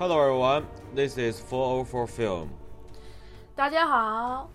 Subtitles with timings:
[0.00, 0.64] Hello everyone,
[0.94, 2.48] this is 404 Film。
[3.54, 4.48] 大家好，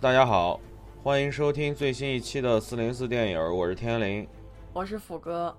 [0.00, 0.58] 大家好，
[1.04, 4.26] 欢迎收听最新一期的四零四电影，我是天灵。
[4.72, 5.56] 我是斧哥。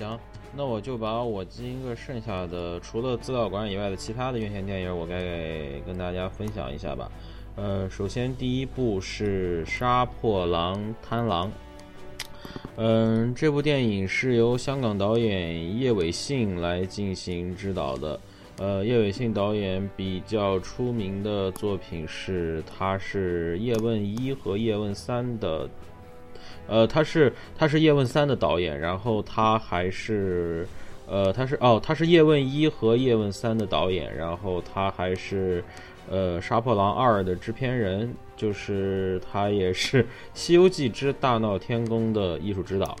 [0.00, 0.18] 行，
[0.56, 5.20] 那我就把我今个剩下的除了资料馆以外的其他的院线电影，我该
[5.84, 7.12] 跟大家分享一下吧。
[7.56, 11.48] 呃，首先第一部是《杀破狼贪狼》。
[12.76, 18.18] 嗯，这部电影是由香港导演叶伟信来进行指导的。
[18.56, 25.68] 呃，叶伟信导演比较出名的作品是，他是《叶问一》和《叶问三》的，
[26.66, 30.66] 呃，他是他是《叶问三》的导演，然后他还是，
[31.06, 35.62] 呃，他是哦，他是《叶问一》和《叶问三》的导演，然后他还是，
[36.08, 40.02] 呃，《杀破狼二》的制片人，就是他也是
[40.34, 42.96] 《西游记之大闹天宫》的艺术指导。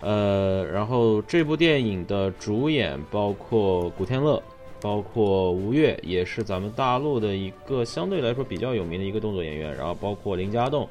[0.00, 4.42] 呃，然后这部电影的主演包括古天乐。
[4.78, 10.86] 包括吴越也是咱们大陆的一个相对来说比较有名的一个动作演员，然后包括林家栋，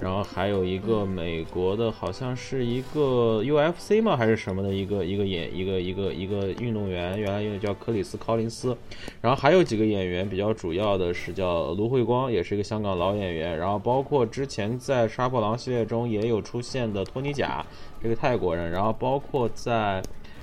[0.00, 4.16] 然后还有一个美国的，好像是一个 UFC 吗？
[4.16, 8.76] 还是什么的一个一个演一个一个一个运动员，原来用叫克里斯考林斯，
[9.20, 17.64] 然后还有几个演员比较主要的是叫卢慧光，也是一个香港老演员，然后包括之前在杀破狼系列中也有出现的托尼贾
[18.02, 20.02] 这个泰国人，然后包括在。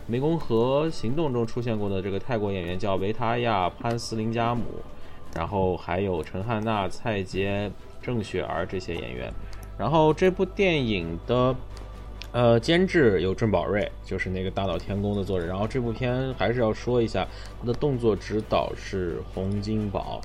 [0.09, 4.63] 湄公河行动中出现过的这个泰国演员叫维塔亚潘斯林加姆，
[5.35, 9.31] 然后还有陈汉娜、蔡洁、郑雪儿这些演员。
[9.77, 11.55] 然后这部电影的
[12.31, 15.45] 呃监制有郑宝瑞，就是那个大闹天宫的作者。
[15.45, 17.27] 然后这部片还是要说一下，
[17.59, 20.21] 他的动作指导是洪金宝。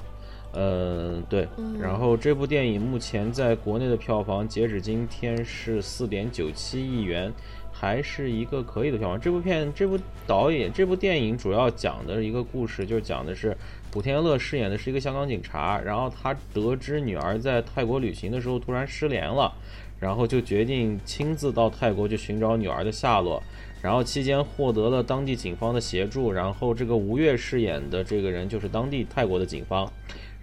[0.53, 1.47] 呃，对，
[1.81, 7.33] 然后这部电影目前在国内的票房，截止今天是四点九七亿元。
[7.79, 9.21] 还是一个可以的票房。
[9.21, 13.55] 这部片，这部导演，这部电影主要讲的一个故事，就是讲的是
[13.97, 19.51] 古天乐饰演的是一个香港警察，然后他得知女儿在泰国旅行的时候突然失联了，
[19.99, 23.43] 然后就决定亲自到泰国去寻找女儿的下落。
[23.81, 29.91] 然后期间获得了当地警方的协助，然后这个吴越饰演的这个人就是当地泰国的警方。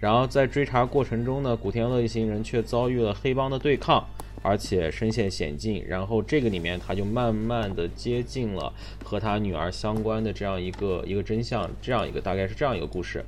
[0.00, 4.04] 然后在追查过程中呢，古天乐一行人却遭遇了黑帮的对抗。
[4.44, 8.70] 而且身陷险境，然后这个里面他就慢慢的接近了
[9.02, 13.24] 和他女儿相关的这样一个一个真相，这样一个大概是这样一个故事。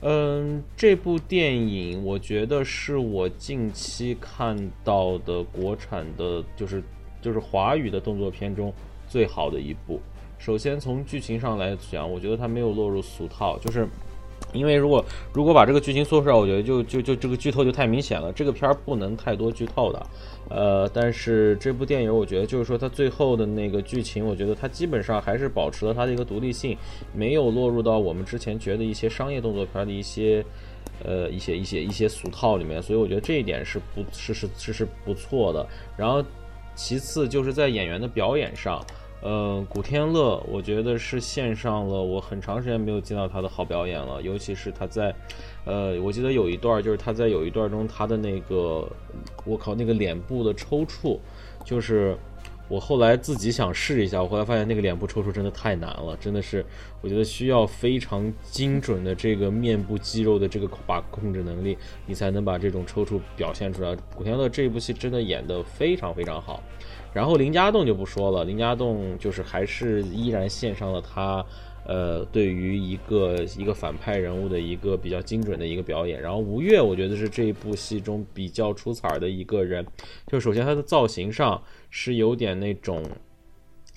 [0.00, 6.82] 嗯，这部电影我觉得是我近期看到的国产的，就是
[7.20, 8.72] 就是华语的动作片中
[9.06, 10.00] 最好的一部。
[10.38, 13.86] 首先从剧情上来讲，我觉得它没有落入俗套，就是。
[14.56, 18.32] 因为如果如果把这个剧情说出来，我觉得就就就这个剧透就太明显了。
[18.32, 20.06] 这个片儿不能太多剧透的，
[20.48, 26.76] 呃，但是这部电影我觉得就是说它最后的那个剧情，我觉得它基本上还是保持了它的一个独立性，
[27.12, 30.44] 没有落入到我们之前觉得一些商业动作片的一些
[31.04, 35.66] 呃一些一些一些俗套里面，所以我觉得这一点是不是是是是不错的。
[35.96, 36.24] 然后
[36.74, 38.84] 其次就是在演员的表演上。
[39.26, 45.12] 呃，古天乐，我觉得是献上了我很长时间没有见到他的好表演了，尤其是他在，
[45.64, 48.88] 呃，我记得有一段就是他在有一段中他的那个，
[49.44, 51.18] 我靠，那个脸部的抽搐，
[51.64, 52.16] 就是
[52.68, 56.64] 我后来自己想试一下，我后来发现那个脸部抽搐真的太难了，真的是
[57.00, 63.96] 我觉得需要非常精准的这个面部肌肉的这个把控制能力，你才能把这种抽搐表现出来。
[64.14, 66.62] 古天乐这部戏真的演得非常非常好。
[67.12, 71.44] 然后林家栋就不说了，林家栋就是还是依然献上了他，
[71.86, 76.20] 呃，对于一个一个反派人物的一个比较精准的一个表演。
[76.20, 79.86] 然后吴越，我觉得是这一部戏中比较出彩的一个人，
[80.26, 83.02] 就首先他的造型上是有点那种。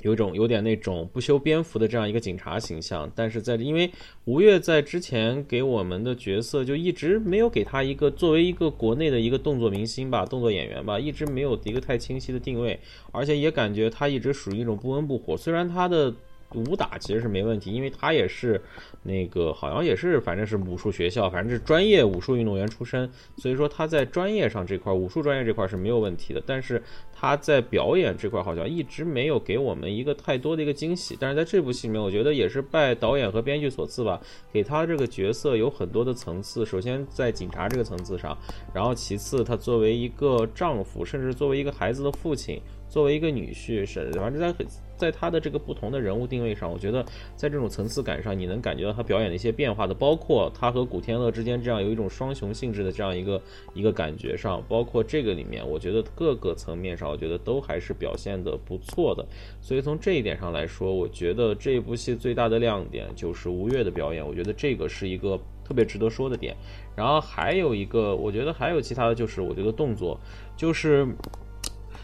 [0.01, 3.91] 有种有点那种不修边幅的这样一个警察形象，但是在因为
[4.23, 12.79] 吴越在之前给我们的角色就一直没有给他一个作为一个国内的一个动作明星吧，动作演员吧，一直没有一个太清晰的定位，
[13.11, 15.35] 而且也感觉他一直属于一种不温不火。
[15.35, 16.15] 虽然他的
[16.55, 18.59] 武打其实是没问题，因为他也是
[19.03, 26.41] 那个好像也是反正是武术学校，反正是专业武术运动员出身，所以说他在专业上这块武术专业这块是没有问题的。
[26.45, 26.81] 但是
[27.13, 31.15] 他在表演这块好像一直没有给我们一个太多的一个惊喜。
[31.19, 34.19] 但是在这部戏里面，我觉得也是拜导演和编剧所赐吧，
[34.51, 36.65] 给他这个角色有很多的层次。
[36.65, 38.35] 首先在警察这个层次上，
[38.73, 42.59] 然后其次他作为一个丈夫，甚至作为一个孩子的父亲。
[42.89, 44.65] 作为一个女婿，是反正在
[44.97, 47.05] 在他的这个不同的人物定位上，我觉得
[47.35, 53.41] 在这种层次感上，你能感觉到他表演的一些变化的，包括他和古天乐之间这样有一种双雄性质的这样一个
[53.73, 59.25] 一个感觉上，包括这个里面，我觉得各个层面上，我觉得都还是表现的不错的。
[59.61, 66.53] 所以从这一点上来说，我觉得这部戏最大的亮点就是吴越的表演，我觉得这个是一个特别值得说的点。
[66.95, 70.19] 然后还有一个，我觉得还有其他的就是，我觉得动作
[70.57, 71.07] 就是。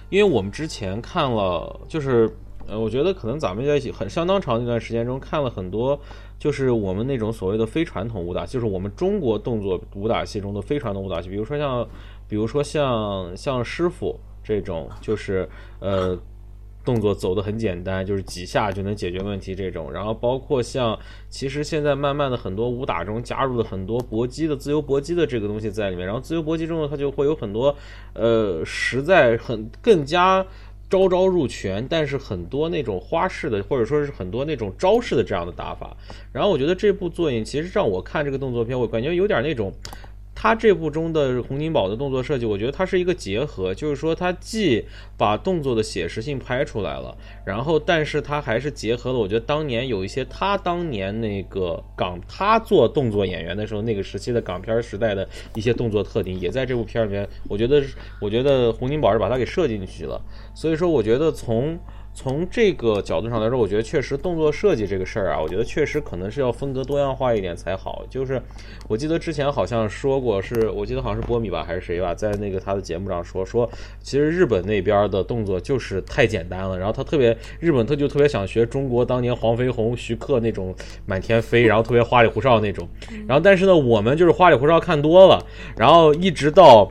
[0.10, 2.30] 因为我们之前看了，就是
[2.68, 6.00] 呃，我觉得可能咱们在一起很相当长一段时间中看了很多，
[6.40, 11.88] 就是我们那种所谓的非传统武打，就是我们中国动作武打戏中的非传统武打戏，比如说像，
[12.28, 15.48] 比如说像像师傅这种，就是
[15.80, 16.18] 呃。
[16.86, 19.92] 动作走的很简单，就是几下就能解决问题这种。
[19.92, 20.98] 然后包括像，
[21.30, 26.06] 其实现在慢慢的很多武打中加入了很多搏击的自由搏击的这个东西在里面。
[26.06, 27.76] 然后自由搏击中呢，它就会有很多，
[28.14, 30.46] 呃，实在很更加
[30.90, 35.98] 招招入拳，但是很多那种花式的，或者说是很多那种招式的这样的打法。
[36.32, 39.74] 然后我觉得这部作品其实让我看这个动作片，我感觉有点那种。
[40.36, 44.86] 他这部中的洪金宝的动作设计，我觉得它是一个结合，就是说它既
[45.18, 57.82] 把动作的写实性拍出来了，然后但是它还是结合了，我觉得当年有一些他当年那个港他做动作演员的时候那个时期的港片时代的一些动作特点，也在这部片里面，我觉得
[58.20, 60.22] 我觉得洪金宝是把它给设进去了，
[60.54, 61.80] 所以说我觉得从。
[62.16, 68.04] 从这个角度上来说，我觉得确实动作设计这个事儿啊，我觉得确实可能是要风格多样化一点才好。
[68.10, 68.42] 就是
[68.88, 73.70] 我记得之前好像说过，是我记得好像是波米吧还是谁吧，在那个他的节目上说说，
[74.02, 80.74] 其实日本那边的动作就是太简单了，然后他特别日本他就特别想学中国当年黄飞鸿、徐克那种
[81.06, 82.88] 满天飞，然后特别花里胡哨那种。
[83.28, 85.46] 然后但是呢，我们就是花里胡哨看多了，
[85.76, 86.90] 然后一直到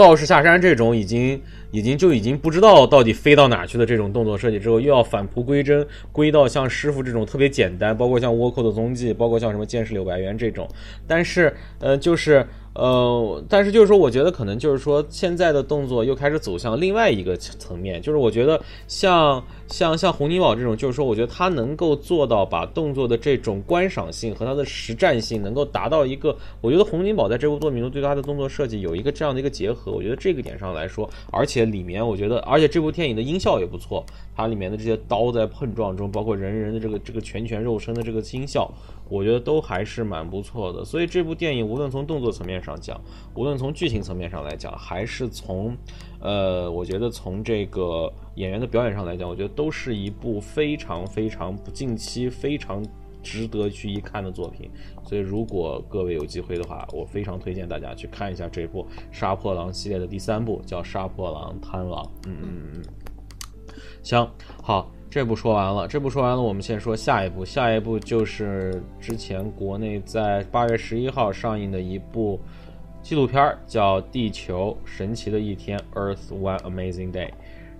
[0.00, 1.40] 道士下山这种已经。
[1.72, 10.66] 已经就已经不知道到底飞到哪去的这种动作设计之后，又要返璞归真，归到像师傅这种特别简单，包括像倭寇的踪迹，包括像什么剑士柳白猿这种，
[11.06, 12.44] 但是呃，就是。
[12.72, 34.04] 呃，但是就是说，我觉得可能就是说，现在的动作又开始走向另外一个层面，就是我觉得像像像洪金宝这种，就是说，我觉得他能够做到把动作的这种观赏性和他的实战性能够达到一个，我觉得洪金宝在这部作品中对他的动作设计有一个这样的一个结合，我觉得这个点上来说，而且里面我觉得，而且这部电影的音效也不错，
[34.36, 38.70] 它里面的这些刀在碰撞中，包括人人的这个这个拳拳肉身的这个音效。
[39.08, 43.00] 我觉得都还是蛮不错的，所以这部电影无论从动作层面上讲，
[43.34, 45.76] 无论从剧情层面上来讲，还是从，
[46.20, 52.84] 呃，我觉得从这个演员的表演上来讲，我觉得都是一部非常非常近期非常
[53.22, 54.70] 值得去一看的作品。
[55.04, 62.04] 所以如果各位有机会的话，我非常推荐大家去看一下这部《杀破狼》系列的第三部，叫《杀破狼贪狼》。
[62.26, 62.82] 嗯嗯嗯，
[64.02, 64.30] 行，
[64.62, 64.90] 好。
[65.12, 67.44] 这部说完了，这部说完了，我们先说下一部。
[67.44, 72.38] 下一部就是之前国内在八月十一号上映的一部
[73.02, 77.30] 纪录片，叫《地球神奇的一天》（Earth One Amazing Day）。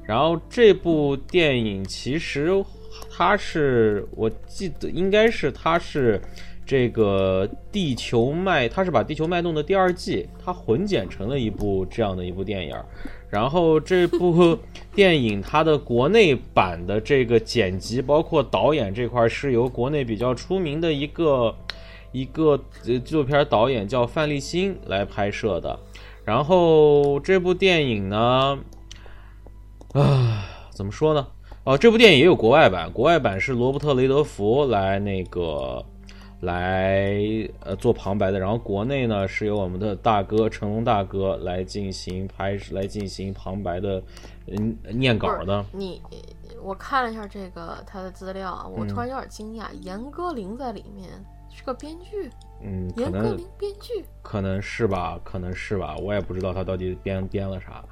[0.02, 2.64] 然后这部电影其实
[3.10, 6.20] 它是我记得应该是它是
[6.66, 12.74] 这个《地球脉》，它是把《地球脉动》的第二季它混剪成了一部这样的一部电影。
[13.28, 14.58] 然后这部
[14.92, 21.54] 电影它的国内版的这个剪辑，包括导演这块是由国内比较出名的一个
[22.12, 25.78] 一个呃纪录片导演叫范立新来拍摄的。
[26.24, 28.58] 然后这部电影呢，
[29.92, 31.26] 啊，怎么说呢？
[31.64, 35.84] 哦，这部电影也有国外版，国外版是罗伯特雷德福来那个。
[36.40, 37.20] 来
[37.62, 44.02] 呃做旁白的，然后国内呢是由我们的大哥成龙大哥来进行拍，来进行旁白的
[44.46, 45.62] 嗯念稿的。
[45.70, 46.00] 你
[46.62, 51.10] 我看了一下这个他的资料啊，我突然有点惊讶，严歌苓在里面
[51.54, 52.30] 是个编剧。
[52.62, 57.84] 嗯，严歌苓编剧可能是吧，可能是吧，我也不知道他到底编编了啥。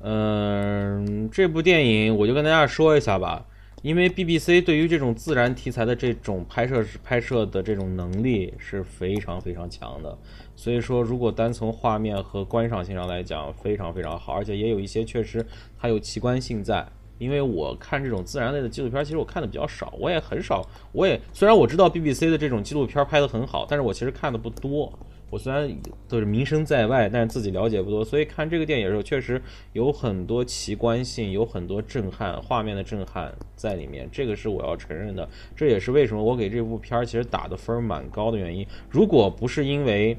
[0.00, 3.46] 嗯，这部电影我就跟大家说一下吧。
[3.82, 10.16] 因为 BBC 对于这种自然题材的这种拍摄拍摄的这种能力是非常非常强的，
[10.56, 15.44] 所以说如果单从画面和观赏性上来讲，非常非常好，而且也有一些确实
[15.78, 16.84] 它有奇观性在，
[17.18, 24.92] 因为我看这种自然类的纪录片，其实我看的比较少，我也很少，我也虽然我知道 BBC 的这种纪录片拍的很好，但是我其实看的不多。
[25.28, 25.68] 我虽然
[26.06, 29.42] 都是名声在外，但是自己了解不多，所以看这个电影的时候，确实
[29.72, 35.28] 有很多奇观性，有很多震撼画面的震撼在里面，这个是我要承认的。
[35.56, 38.64] 这也是为什么我给这部片儿其实打的分蛮高的原因。
[38.88, 40.16] 如果不是因为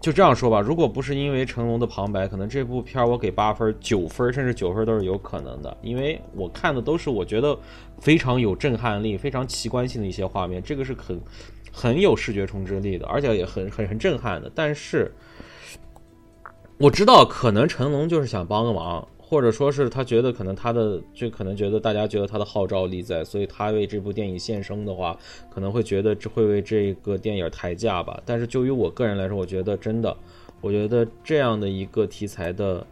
[0.00, 5.76] 就这样说吧，如果不是因为成龙的旁白，可能这部片我给八分、九分，甚至九分都是有可能的。
[5.82, 7.54] 因为我看的都是我觉得
[7.98, 11.20] 非常有震撼力、非常奇观性的一些画面，这个是很
[11.70, 14.50] 很有视觉冲击力的，而且也很很很震撼的。
[14.54, 15.12] 但是
[16.78, 19.06] 我知道，可能成龙就是想帮个忙。
[19.30, 25.16] 或者说是他觉得可能他的就可能觉得大家觉得他的号召力在，所以他为这部电影献声的话，
[25.48, 28.20] 可能会觉得这会为这个电影抬价吧。
[28.26, 30.16] 但是就于我个人来说，我觉得真的，
[30.60, 32.84] 我觉得这样的一个题材的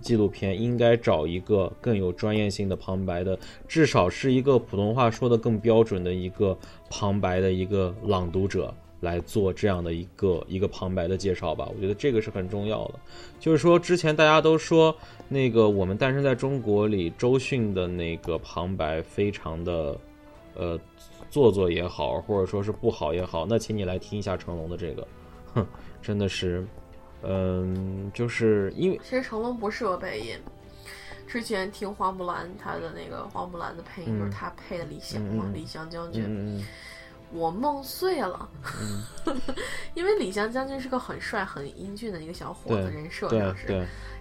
[0.00, 3.36] 纪录片，应该找一个更有专业性的旁白的，
[3.66, 6.56] 至少是一个普通话说的更标准的一个
[6.90, 8.72] 旁白的一个朗读者。
[9.02, 12.94] 来做这样的一个一个旁白的介绍吧，我觉得这个是很重要的。
[13.40, 14.96] 就是说，之前大家都说
[15.28, 19.98] 那个我们诞生在中国里，周迅的那个旁白非常的
[20.54, 20.78] 呃
[21.28, 25.08] 做作也好，或者说是不好也好，那请你来听一下成龙的这个，
[25.54, 25.66] 哼，
[26.00, 26.64] 真的是，
[27.22, 30.36] 嗯，就是因为其实成龙不适合配音。
[31.26, 36.62] 之前听花木兰他的那个花木兰的配音，就是他配的李翔嘛，李翔将军。
[37.32, 38.48] 我梦碎了，
[39.94, 43.66] 因为李湘将军是个很帅、很英俊的一个小伙子，人设上是。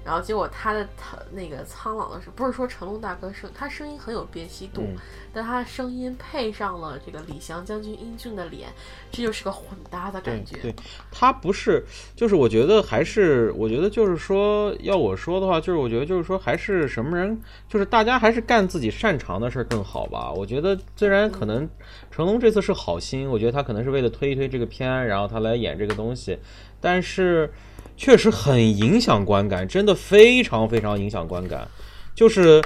[0.04, 4.84] 然后结果他的他那个苍老的是，不是说成龙大哥声，他声音很有辨析度，
[5.32, 8.70] 但他的声音配上了这个李翔将军英俊的脸，
[9.12, 10.58] 这就是个混搭的感觉。
[10.60, 10.76] 对，
[11.12, 17.40] 他不是，就是我觉得还是，我觉得就是说，要我说的话，就是我觉得就是说，还是什么人，
[17.70, 20.32] 就是大家还是干自己擅长的事儿更好吧。
[20.32, 21.70] 我觉得虽然可能
[22.10, 26.40] 成龙这次是好心，我觉得他可能是为了推一推这个片，然后他来演这个东西，
[26.80, 27.54] 但是。
[28.02, 31.68] 确实很影响观感，真的非常非常影响观感。
[32.16, 32.60] 就是，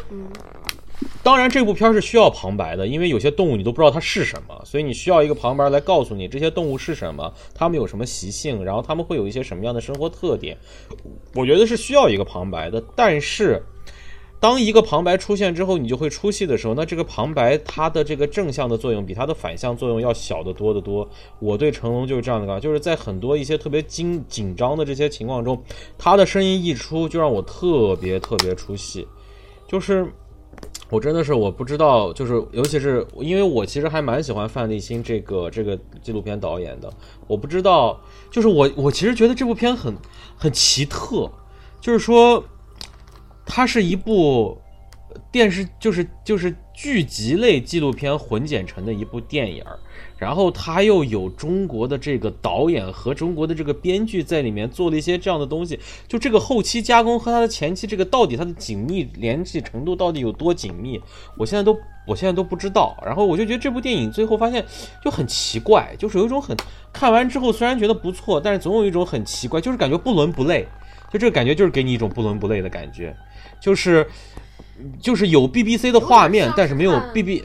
[1.21, 10.57] 当然这部片是需要旁白的，因为有些动物你都不知道它是什么，所以你需要一个旁白来告诉你这些动物是什么，它们有什么习性，然后它们会有一些什么样的生活特点。
[11.33, 13.61] 我觉得是需要一个旁白的，但是。
[14.45, 21.09] 当一个旁白出现之后，你就会出戏的时候，那这个旁白它的这个正向的作用比它的反向作用要小得多得多。
[21.39, 25.59] 我对成龙就是这样的感就是在很多一些特别紧紧张的这些情况中，
[25.97, 29.07] 他的声音一出就让我特别特别出戏。
[29.67, 30.05] 就是
[30.91, 36.93] 我真的是我不知道，就是尤其是因为我其实还蛮喜欢范立新这个这个纪录片导演的，
[37.25, 37.99] 我不知道，
[38.29, 39.95] 就是我我其实觉得这部片很
[40.37, 41.31] 很奇特，
[41.81, 42.43] 就是说。
[43.45, 44.57] 它是一部
[45.31, 49.79] 电视，就是就是剧集类纪录片混剪成的一部电影儿，
[50.17, 60.99] 然后它又有中国的这个导演和中国的这个编剧在里面做了一些这样的东西，就这个后期加工和它的前期这个到底它的紧密联系程度到底有多紧密，
[61.37, 62.97] 我现在都我现在都不知道。
[63.05, 64.65] 然后我就觉得这部电影最后发现
[65.01, 66.57] 就很奇怪，就是有一种很
[66.91, 70.67] 看完之后虽然觉得不错，但是总有一种很奇怪，就是感觉不伦不类，
[71.09, 73.15] 就这个感觉就是给你一种不伦不类的感觉。
[73.65, 74.05] 就是，
[75.01, 77.43] 就是有 BBC 的画面，但是没有 BB，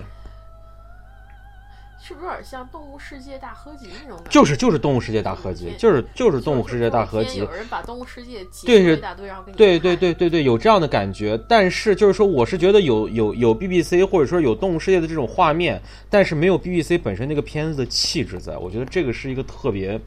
[1.99, 4.23] 是不是有点像《动物世界大合集》那种？
[4.29, 7.41] 就是就是《动物世界大合集》，就是就是《动物世界大合集》。
[7.45, 11.41] 有人把《动物世界》对是一大堆，然后给你对对对对对，有这样的感觉。
[11.49, 19.99] 但是就是说，我是觉得有有有 BBC 或者说有《动物世界》的这种画面，但是没有 BBC 本身那个片子的气质，在我觉得这个是一个特别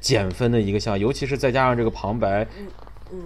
[0.00, 2.66] 减分的一个项，尤其是再加上这个旁白，嗯
[3.12, 3.22] 嗯。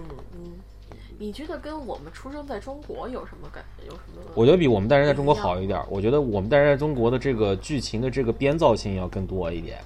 [1.21, 3.61] 你觉得跟我们出生在中国有什么感？
[3.85, 4.21] 有什么？
[4.35, 5.77] 我觉得比我们诞生在中国好一点。
[5.89, 9.79] 我觉得我们诞生在中国的这个剧情的这个编造性要更多一点。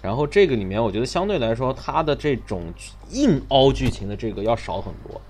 [0.00, 2.62] 然后这个里面，我觉得相对来说，它的这种
[3.10, 5.20] 硬凹剧情的这个要少很多。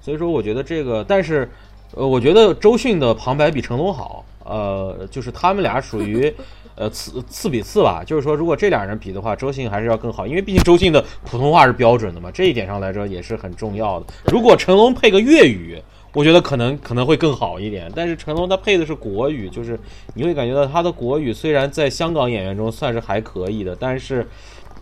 [0.00, 1.48] 所以说，我觉得这个，但是，
[1.92, 4.24] 呃，我觉得周迅的旁白比成龙好。
[4.44, 6.34] 呃，就是他们俩属于。
[6.76, 14.06] 呃，次次比次吧，就是说，如果这俩人比的话，周迅还是要更好，因为毕竟周迅的普通话是标准的嘛，这一点上来说也是很重要的。
[14.26, 15.80] 如果成龙配个粤语，
[16.12, 17.90] 我觉得可能可能会更好一点。
[17.94, 19.78] 但是成龙他配的是国语，就是
[20.14, 24.26] 你会感觉到他的国语虽然在香港演员中算是还可以的，但是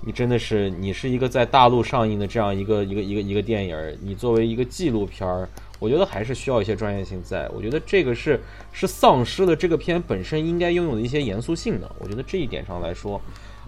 [0.01, 5.49] 你真的是你是一个在大陆上映的这样一个一个一个一个电影，你作为一个纪录片儿。
[5.83, 11.91] 我觉得还是需要一些专业性，在我觉得这个是是丧失了这个片本身应该拥有的一些严肃性的。
[11.99, 13.21] 我觉得这一点上来说，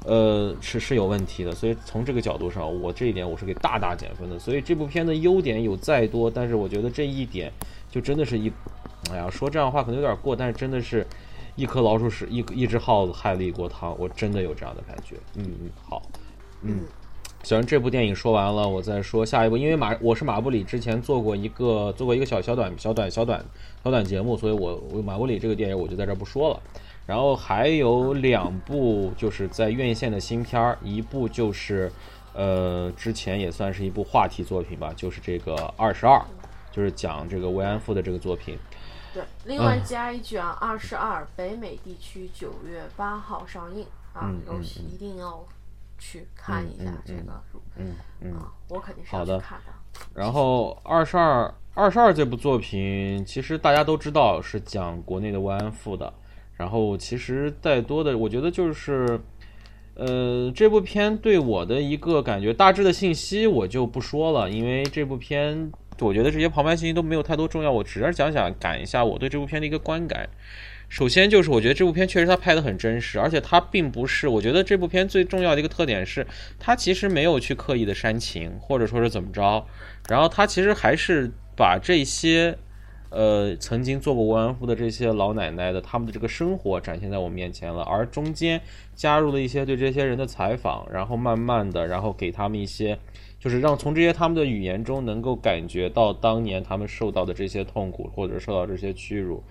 [0.07, 1.53] 呃，是是有问题的。
[1.53, 4.39] 所以从这个角度上，我这一点我是给大大减分的。
[4.39, 7.53] 所以这部片的优点有再多，但是我觉得这一点
[7.91, 8.53] 就真的是一
[9.11, 11.05] 哎呀，说这样的话可能有点过，但是真的是
[11.57, 15.17] 一颗老鼠屎，一一只耗子害了一锅汤，我真的有这样的感觉。
[15.35, 16.01] 嗯嗯，好，
[16.63, 16.85] 嗯。
[17.45, 19.59] 行，这部电影说完了，我再说下一部。
[19.59, 23.45] 因为马我是马布里之前做过一个做过一个小小短小短小短
[23.85, 26.61] 小短节目，所以我我马布里这个电影我就在这不说了。
[27.05, 31.93] 然后还有两部就是在院线的新片儿，一部就是
[32.33, 36.17] 呃之前也算是一部话题作品吧，就是这个《二十二》，
[36.75, 38.59] 就是讲这个慰安妇的这个作品。
[39.13, 43.85] 对，另外加一句啊，《二十二》北美地区九月八号上映
[44.15, 45.45] 啊，尤其一定要。
[46.05, 47.43] 去看一下这个，
[47.77, 48.35] 嗯嗯，
[48.69, 49.73] 我肯定是要去看的。
[50.15, 56.13] 然后二十二二十二这部作品，其实大家都知道是讲国内的慰安妇的。
[56.57, 59.19] 然后其实再多的，我觉得就是，
[59.95, 70.29] 呃，这部片对我的一个感觉，大致的信息我就不说了，因为这部片我觉得这些旁白信息都没有太多重要，我只是讲讲赶一下我对这部片的一个观感。
[70.89, 76.25] 首先就是，我觉得这部片确实它拍的很真实，而且它并不是，我觉得这部片最重要的一个特点是，
[76.59, 79.67] 它其实没有去刻意的煽情，或者说是怎么着，
[80.09, 82.57] 然后它其实还是把这些，
[83.11, 88.61] 呃，曾经做过慰安妇的这些老奶奶的他们的这个生活展现在我面前了，而中间
[88.95, 92.97] 加入了一些对这些人的采访，然后慢慢的，然后给他们一些，
[93.41, 99.43] 就是让从这些他们的语言中能够感觉到当年他们受到的这些痛苦，或者受到这些屈辱。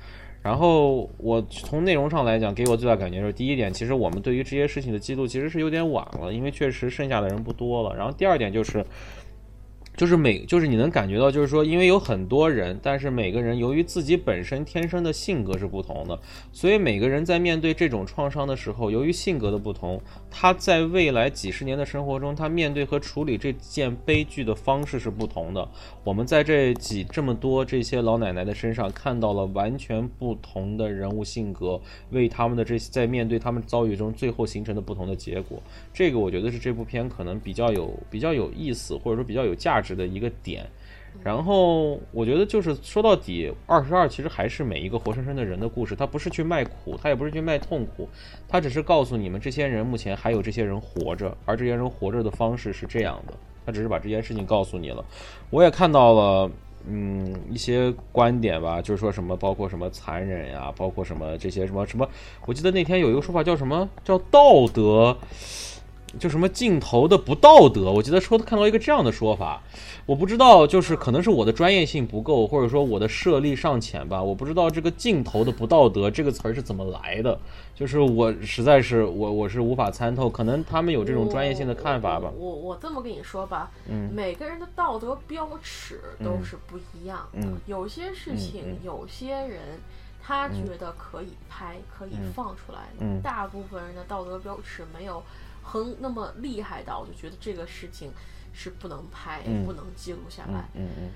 [0.43, 7.95] 然后我从内容上来讲，给我最大感觉就是，第一点，其实我们对于这些事情的记录其实是有点晚了，因为确实剩下的人不多了。
[7.95, 8.85] 然后第二点就是。
[9.95, 16.19] 就是每就是你能感觉到，就是说，因为有很多人，但是每个人由于自己本身天生的性格是不同的，
[16.51, 20.01] 所以每个人在面对这种创伤的时候，由于性格的不同，
[20.31, 25.69] 他在未来几十年的生活中，他面对和处理这件悲剧的方式是不同的。
[26.03, 31.79] 我们在这几这么多这些老奶奶的身上看到了完全不同的人物性格，
[32.09, 35.61] 为他们的这些在面对他们遭遇中最后形成的不同的结果。
[35.93, 39.82] 这个我觉得是这部片可能比较有比较有意思，或者说比较有价值。
[39.83, 40.65] 值的一个点，
[41.21, 48.09] 然后我觉得就是说到底，二十二其实还是每一个活生生的人的故事，他不是去卖苦，他也不是去卖痛苦，
[48.47, 53.33] 他只是告诉你们这些人目前还有这些人活着，而这些人活着的方式是这样的，
[53.65, 55.05] 他只是把这件事情告诉你了。
[55.49, 56.51] 我也看到了，
[56.87, 62.09] 嗯，一些观点吧，就是说什么包括什么残忍呀，包括什么这些什么什么，
[62.45, 65.15] 我记得那天有一个说法叫什么叫道德。
[66.19, 69.61] 就什么镜头的不道德，我记得说看到一个这样的说法，
[70.05, 77.39] 我不知道，就是可能是我的专业性不够，或者说我的涉猎尚浅吧，我不知道这个镜头的不道德这个词儿是怎么来的，
[77.73, 82.31] 就是我实在是我我是无法参透，可能他们有这种专业性的看法吧。
[82.37, 89.79] 我我这么跟你说吧，嗯，每个人的道德标尺都是不一样的，有些事情有些人
[90.21, 92.89] 他觉得可以拍可以放出来，
[93.23, 95.23] 大部分人的道德标尺没有。
[95.63, 98.11] 很那么厉害到，我就觉得这个事情
[98.53, 101.09] 是不能拍、不能记录下来，嗯嗯，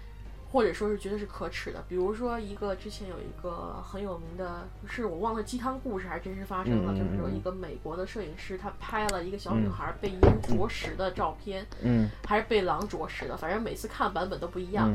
[0.52, 1.84] 或者说是觉得是可耻的。
[1.88, 14.92] 比如说一个之前有一个很有名的，是我忘了鸡汤故事还是真实发生了，就是说一个美国的摄影师，他拍了一个小女孩被鹰啄食的照片，嗯，还是被狼啄食的，反正每次看版本都不一样。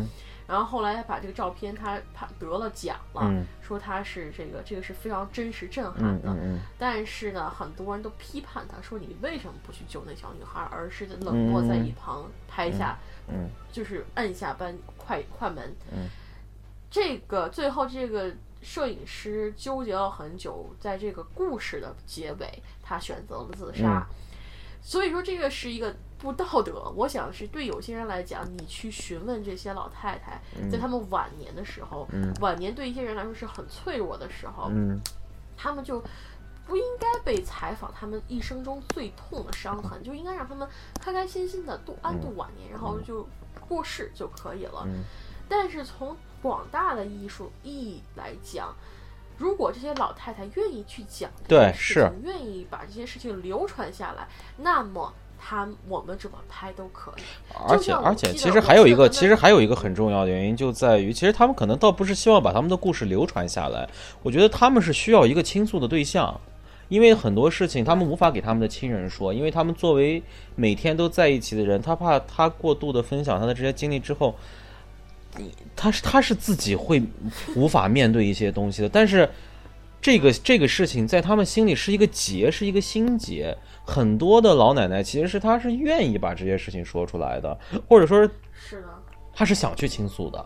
[0.53, 6.37] 然后后来他把这个照片他他得了奖了，说他是这个这个是非常真实震撼的。
[6.79, 12.99] 但是呢，很多人都批判他说你为什么不去救那小女孩，而是冷漠在一旁拍下，
[13.73, 15.75] 就是按下扳快快门。
[16.91, 24.07] 这个最后这个摄影师纠结了很久，在这个故事的结尾，他选择了自杀。
[24.83, 25.97] 所以说这个是一个。
[26.23, 32.07] 不道德，我想是对有些人来讲，你去询问这些老太太，在他们晚年的时候，
[32.41, 34.71] 晚年对一些人来说是很脆弱的时候，
[35.57, 36.01] 他们就
[36.65, 40.67] 不应该被采访他们一生中最痛的伤痕，就应该让他们
[41.01, 43.27] 开开心心的度安度晚年，然后就
[43.69, 44.87] 过世就可以了。
[45.49, 48.73] 但是从广大的艺术意义来讲，
[49.39, 55.13] 如果这些老太太愿意去讲这些事情，愿意把这些事情流传下来，那么。
[55.45, 57.23] 他我们怎么拍都可以，
[57.69, 63.89] 而且而且其实还有一个其实还有一个很重要的原因就在于，其实他们可能倒不是希望把他们的故事流传下来，
[64.23, 66.41] 我觉得他们是需要一个倾诉的对象，
[66.89, 70.23] 因为很多事情他们无法给他们的亲人说，因为他们作为
[70.55, 74.37] 每天都在一起的人，他怕他过度的分享他的这些经历之后，
[75.75, 77.03] 他是他是自己会
[77.57, 79.29] 无法面对一些东西的，但是
[80.03, 83.57] 这个这个事情在他们心里是一个结，是一个心结。
[83.85, 87.57] 很多的老奶奶其实是她是愿意把这些事情说出来的，
[87.89, 88.89] 或者说，是的，
[89.33, 90.45] 她是想去倾诉的。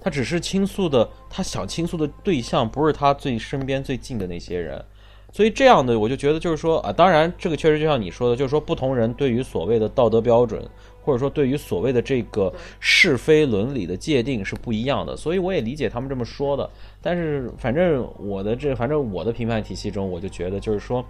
[0.00, 4.84] 她只是倾诉的，她想倾诉的对象不是她最身边最近的那些人。
[5.32, 10.62] 所以这样的，我就觉得就是说啊，当然这个确实就像你说的，就是说不同人对于所谓的道德标准，
[11.02, 15.16] 或者说对于所谓的这个是非伦理的界定是不一样的。
[15.16, 16.68] 所以我也理解他们这么说的。
[17.00, 21.04] 但是反正我的这，反正我的评判体系中，我就觉得就是说，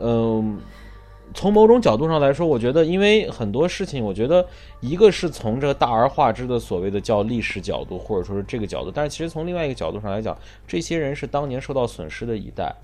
[0.00, 0.58] 嗯，
[1.34, 4.46] 从某种角度上来说，我觉得因为很多事情，我觉得
[4.80, 12.74] 一个是从这个大而化之的所谓的叫历史角度，或者说是这个角度，但是其实从另外一个角度上来讲，这些人是当年受到损失的一代。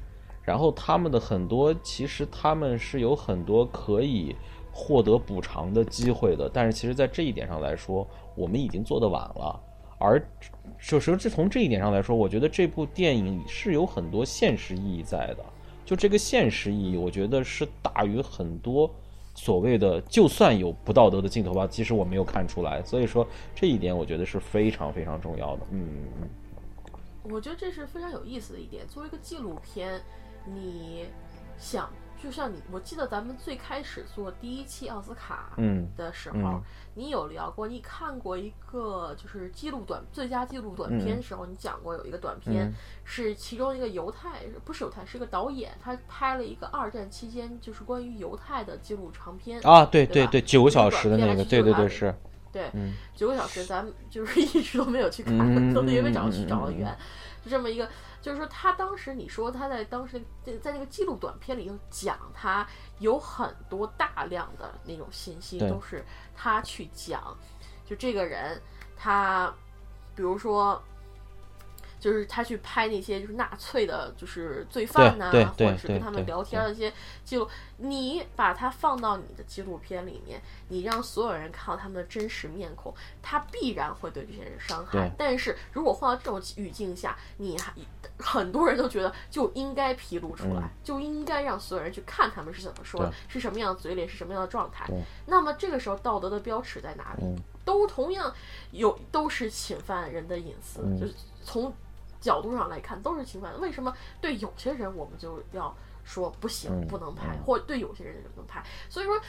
[0.45, 4.35] 然后他们的很多，其实他们是有很多可以
[4.73, 9.61] 获得补偿的机会的，但是其实，在这一点上来说，我们已经做得晚了。
[9.99, 10.21] 而
[10.81, 15.45] 就是这从这一点上来说，我觉得这部电影是有很多现实意义在的。
[15.85, 18.91] 就这个现实意义，我觉得是大于很多
[19.35, 22.83] 所谓的，就算有不道德的镜头吧，其实我没有看出来。
[22.83, 25.67] 所以说这一点，我觉得是非常非常重要的。
[25.71, 25.87] 嗯，
[27.25, 30.01] 我觉得这是非常有意思的一点，作为一个纪录片。
[30.45, 31.05] 你
[31.57, 31.89] 想，
[32.23, 35.59] 就像你，我记得咱们最开始做第一期奥斯卡
[35.97, 36.63] 的时候，
[36.95, 52.15] 你有聊过，你看过一个就是记录短最佳记录短片的时候，你讲过有一个短片是其中一个犹太，不是犹太，是个导演，他拍了一个二战期间就是关于犹太的记录长片啊，对对对，九个小时的那个，对对对是，
[52.53, 52.71] 对，
[53.17, 56.95] 九个小时，咱们就是一直都没有去看，都因为找去找了源，
[57.43, 57.89] 就这么一个。
[58.21, 60.23] 就是说，他当时你说他在当时
[60.61, 62.65] 在那个记录短片里头讲，他
[63.01, 66.05] 有很多大量的那种信息都是
[66.37, 67.37] 他去讲，
[67.85, 68.61] 就这个人，
[68.97, 69.53] 他
[70.15, 70.81] 比如说。
[72.03, 76.93] 就是他去拍那些就是纳粹的，就是罪犯呐，或者是跟他们聊天的一些
[77.25, 77.49] 记录。
[77.77, 85.09] 你把它放到你的纪录片里面，你让所有人看到他们的真实面孔，他必然会对这些人伤害。
[85.17, 87.73] 但是如果放到这种语境下，你还
[88.19, 94.89] 很多人都觉得就应该披露出来，就应该让所有人去看他们是怎么说的，是什么样的嘴脸，是什么样的状态。
[95.27, 97.25] 那么这个时候道德的标尺在哪里？
[97.65, 98.35] 都同样
[98.73, 101.73] 有，都是侵犯人的隐私，就是从。
[102.23, 108.65] 角度上来看都是侵犯，为什么对有些人我们就要说不行，不能拍，或对有些人就能拍？
[108.89, 109.21] 所以说，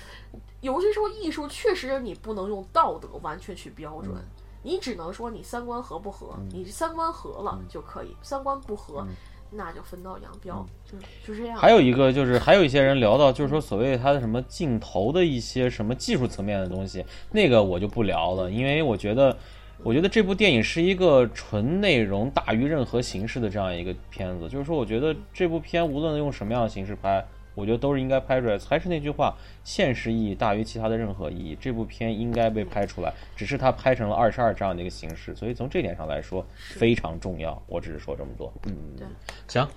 [0.62, 4.15] 有些时候艺术确实你不能用道德完全去标准，
[4.62, 9.06] 你只能说你三观合不合，你三观合了就可以，三观不合
[9.49, 11.58] 那就分道扬镳，就就这样。
[11.58, 19.36] 还有一个就是，还有一些人聊到就是说所谓他的什么镜头的一些什么技术层面的东西，那个我就不聊了，因为我觉得。
[19.83, 28.57] 我觉得这部电影是一个纯内容大于任何形式的这样一个片子，就是说，我觉得这部片无论用什么样的形式拍，我觉得都是应该拍出来。
[28.57, 31.57] 还是那句话，现实意义大于其他的任何意义。
[31.59, 37.61] 这部片应该被拍出来，只是它拍成了二十二这样的一个形式，所以从这点上来说非常重要。
[37.67, 38.51] 我只是说这么多。
[38.65, 39.05] 嗯，对，
[39.47, 39.67] 行。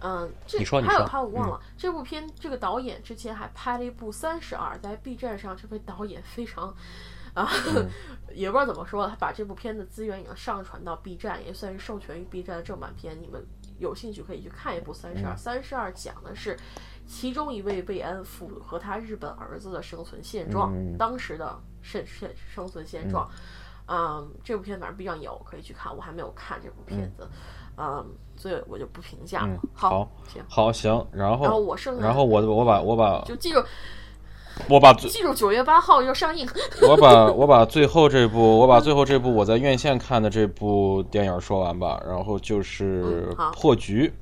[0.00, 6.72] 嗯，你说，还有还有，我忘了这部片，这个导演之前还拍了一部《三十二》，在 B 站上，这位导演非常。
[7.34, 7.48] 啊，
[8.34, 13.16] 也不知道怎么说，他把这部片的资源已经上传到 B 站，也算是授权于 B 站的正版片。
[13.20, 13.44] 你们
[13.78, 15.32] 有兴趣可以去看一部《三十二》。
[15.36, 16.58] 三十二讲的是
[17.06, 23.28] 其中一位慰安妇和他日本儿子的生存现状，当时的生生生存现状。
[23.90, 25.96] 嗯，这部片反正 B 站有，可以去看。
[25.96, 27.26] 我还没有看这部片子，
[27.78, 29.58] 嗯，所以我就不评价了。
[29.72, 33.64] 好，行，好行，然后然后我剩然后我我把我把就记住。
[34.68, 36.46] 我把记住九月八号要上映。
[36.88, 44.12] 我把 我把最后这部我把最后这部我在院线看的这部电影说完吧，然后就是破局。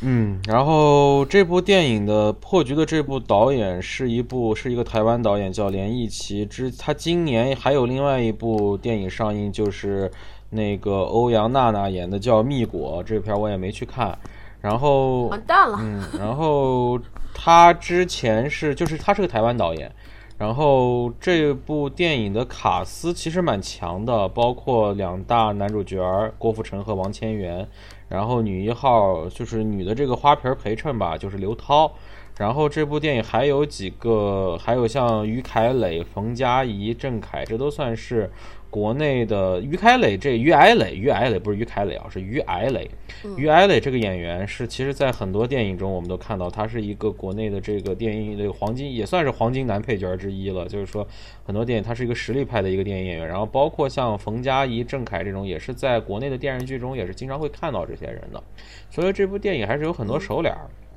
[0.00, 10.10] 嗯，然后这部电影的破局的这部导演是一部是一个台湾导演叫连奕奇，之他今年还有另外一部电影上映，就是
[10.50, 14.18] 那个欧阳娜娜演的叫《蜜果》，这片我也没去看。
[14.60, 15.78] 然后完蛋了。
[15.80, 16.98] 嗯，然后。
[17.34, 19.90] 他之前是，就是他是个台湾导演，
[20.38, 26.02] 然后这部电影的卡斯其实蛮强的，包括两大男主角
[26.38, 27.66] 郭富城和王千源，
[28.08, 31.92] 然后女一号就是女的这个花瓶陪衬吧，就是刘涛，
[32.38, 38.30] 然后这部电影还有几个，还有像于凯磊、冯佳怡、郑恺，这都算是。
[38.72, 42.90] 国内的于凯磊，这于矮磊，于矮磊不是于凯磊啊，是于矮磊。
[43.36, 50.66] 于矮磊这个演员是，其实，在很多电影中，我们都看到他是一个国内的这个电影的黄金，也算是黄金男配角之一了。
[50.66, 51.06] 就是说，
[51.44, 53.28] 很多电影他是一个实力派的一个电影演员。
[53.28, 58.42] 然后，包括像冯佳怡、郑恺这种，也是在国内的电视剧中，也是经常会看到这些人的。
[58.88, 60.62] 所以，这部电影还是有很多熟脸儿。
[60.62, 60.91] 嗯，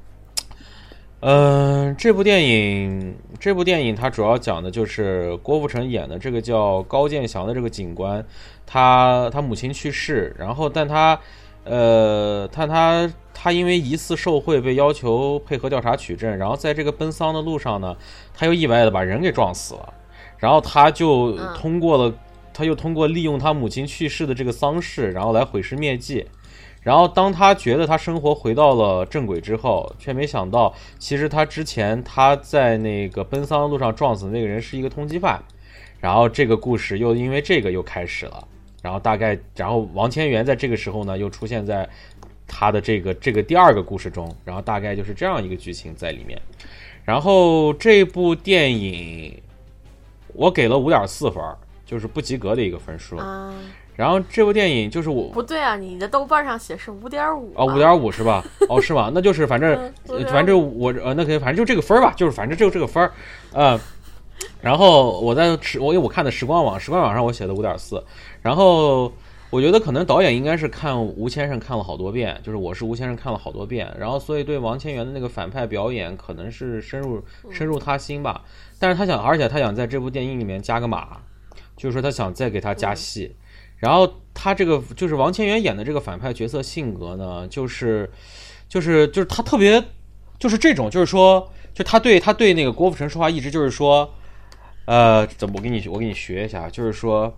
[1.97, 8.23] 这部电影，这部电影它主要讲的就是郭富城演的这个叫高建祥的这个警官，
[8.63, 11.19] 他他母亲去世，然后但他，
[11.63, 17.97] 呃，但他他因为疑似受贿被要求配合调查取证，然后在这个奔丧的路上呢，
[18.31, 19.93] 他又意外的把人给撞死了，
[20.37, 22.13] 然后他就通过了，
[22.53, 26.23] 他又通过利用他母亲去世的这个丧事，然后来毁尸灭迹。
[26.85, 35.43] 然后，当他觉得他生活回到了正轨之后，却没想到，其实他之前他在那个奔丧路上撞死的那个人是一个通缉犯。
[35.99, 38.47] 然后这个故事又因为这个又开始了。
[38.83, 41.89] 然后大概，然后王千源在这个时候呢，又出现在
[42.45, 44.31] 他的这个这个第二个故事中。
[44.43, 46.39] 然后大概就是这样一个剧情在里面。
[47.03, 49.41] 然后这部电影
[50.33, 51.43] 我给了五点四分，
[51.83, 53.17] 就是不及格的一个分数。
[53.95, 58.43] 然后这部电影就是我不对啊，你的豆瓣上写是五点五啊，五点五是吧？
[58.67, 59.09] 哦，是吗？
[59.13, 59.93] 那就是反正
[60.27, 63.09] 反正我呃，那可以，反正就这个分儿吧，就是反正就这个分儿，
[63.53, 63.79] 呃，
[64.61, 68.03] 然后我在时我因为我看的时光网，时光网上我写的五点四，
[68.41, 69.09] 然后
[69.49, 78.43] 我觉得可能导演应该是看吴先生看了好多遍，就是我是吴先生看了好多遍，然后所以对王千源的那个反派表演可能是深入深入他心吧，
[78.77, 81.17] 但是他想，而且他想在这部电影里面加个码，
[81.77, 83.33] 就是说他想再给他加戏。
[83.77, 88.09] 然后他这个就是王千源演的这个反派角色性格呢，就是，
[88.69, 89.83] 就是就是他特别，
[90.39, 94.13] 就是这种，就是说，就他对他对那个郭富城说话，一直就是说，
[94.85, 97.37] 呃，怎么我给你我给你学一下，就是说，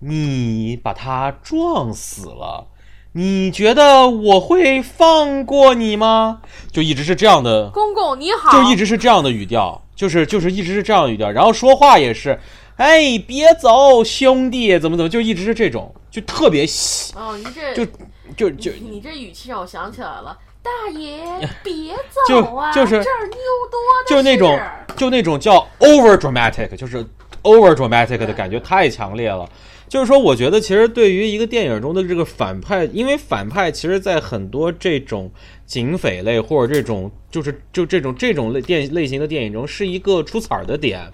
[0.00, 2.66] 你把他撞死了，
[3.12, 6.42] 你觉得我会放过你吗？
[6.70, 12.38] 就一直是这样的，公公你好，就一直是这样的语调，就是就是一直是这样的语调，然后说话也是。
[12.76, 17.12] 哎，别走，兄弟，怎么怎么，就一直是这种，就特别细。
[17.16, 17.92] 哦，你这就
[18.36, 21.18] 就就你这语气让我想起来了，大爷
[21.62, 21.94] 别
[22.28, 23.36] 走啊，就是这儿妞
[23.70, 24.60] 多的就那种
[24.96, 27.04] 就那种叫 over dramatic，就是
[27.42, 29.48] over dramatic 的感觉太强烈了。
[29.88, 35.30] 就是说，我觉得其实对于一个电影中的这个反派，因为反派其实，在很多这种
[35.66, 41.12] 警匪类或者这种就是就这种这种类电类型的电影中，是一个出彩儿的点。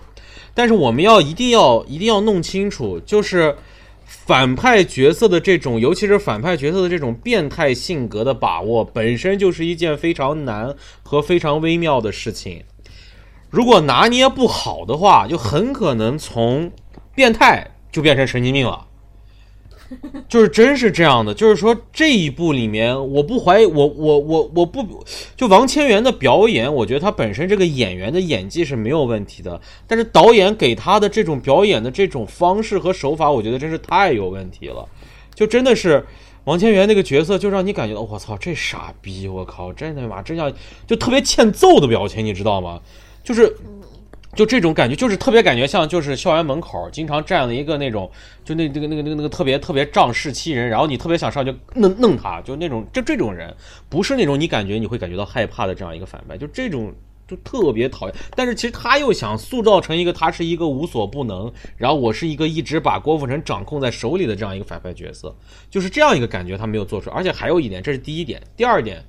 [0.58, 3.56] 但是我们要一定要一定要弄清楚，就是
[4.04, 12.64] 反派角色的这种，尤其是反派角色的这种变态性格的把握，本身就是一件非常难和非常微妙的事情。
[13.50, 16.72] 如果拿捏不好的话，就很可能从
[17.14, 18.87] 变态就变成神经病了。
[20.28, 34.86] 就是真是这样的，就是说这一部里面，我不怀疑，我我我我不就王千源的表演，我觉得他本身这个演员的演技是没有问题的，但是导演给他的这种表演的这种方式和手法，我觉得真是太有问题了。
[35.34, 36.04] 就真的是
[36.44, 40.52] 王千源那个角色，就让你感觉我操，这傻逼，我靠，真他妈真像
[40.86, 42.80] 就特别欠揍的表情，你知道吗？
[43.24, 43.56] 就是。
[44.34, 48.08] 就这种感觉，就是特别感觉像，就是校园门口经常站了一个那种，
[48.44, 53.52] 就那那个那个那个那个特别特别仗势欺人，然后你特别想上去弄弄他，就那种就这种人，
[53.88, 56.92] 不是那种你感觉你会感觉到害怕的这样一个反派，就这种
[57.26, 58.14] 就特别讨厌。
[58.36, 65.34] 但是其实他又想塑造成一个他是一个无所不能，然后我是一个一直把郭富城掌控在手里的这样一个反派角色，
[65.70, 67.10] 就是这样一个感觉他没有做出。
[67.10, 69.02] 而且还有一点，这是第一点，第二点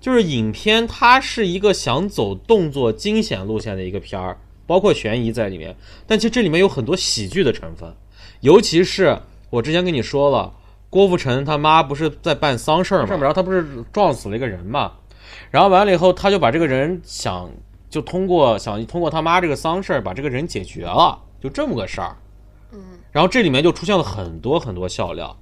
[0.00, 4.38] 就是影片它是一个想走动作惊险路线的一个片儿。
[4.66, 5.74] 包括悬疑在里面，
[6.06, 7.94] 但其实这里面有很多喜剧的成分，
[8.40, 9.16] 尤其是
[9.50, 10.52] 我之前跟你说了，
[10.90, 14.92] 郭富城他妈不是在办丧事儿嘛，然后他不是撞死了一个人嘛，
[15.50, 17.50] 然后完了以后，他就把这个人想
[17.88, 22.16] 就通过想通过他妈这个丧事儿把这个人解决了，就这么个事儿，
[22.72, 22.80] 嗯，
[23.12, 25.36] 然后这里面就出现了很多很多笑料，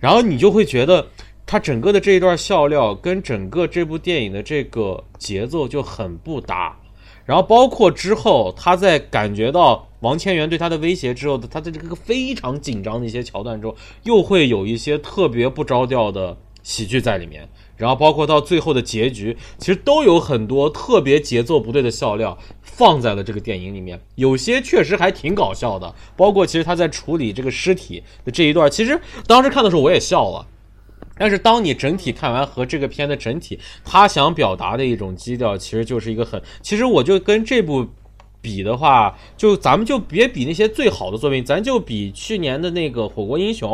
[0.00, 1.06] 然后你就会觉得
[1.46, 6.76] 他整个的这一段笑料跟整个这部电影的这个节奏就很不搭。
[7.24, 17.48] 然后包括之后，他在感觉到王千源对他的威胁之后，他的这个非常紧张的一些桥段之后，又会有一些特别不着调的喜剧在里面。
[17.76, 24.00] 然后包括到最后的结局，其实都有很多特别节奏不对的笑料放在了这个电影里面。
[24.14, 30.46] 有些确实还挺搞笑的，包括其实他在处理这个尸体的这一段，其实当时看的时候我也笑了。
[31.18, 36.42] 但是当你整体看完和这个片的整体，他想表达的一种基调，其实就是一个很……
[36.62, 37.86] 其实我就跟这部
[38.40, 43.70] 比的话，就咱们就别比那些最好的作品，咱就比去年的那个《火锅英雄》。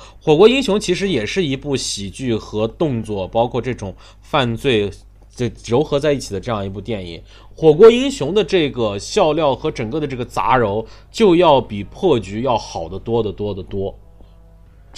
[0.20, 4.88] 火锅英雄》其实也是一部喜剧和动作，包括这种犯罪
[5.34, 7.18] 这糅合在一起的这样一部电影。
[7.56, 13.98] 《火锅英雄》的这个笑料和整个的这个杂糅，就要比《破局》要好得多得多得多。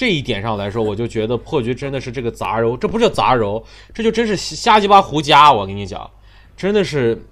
[0.00, 5.52] 这一点上来说，我就觉得破局真的是这个杂糅，这不是杂糅，这就真是瞎鸡巴胡加。
[5.52, 6.10] 我跟你讲，
[6.56, 7.22] 真的是。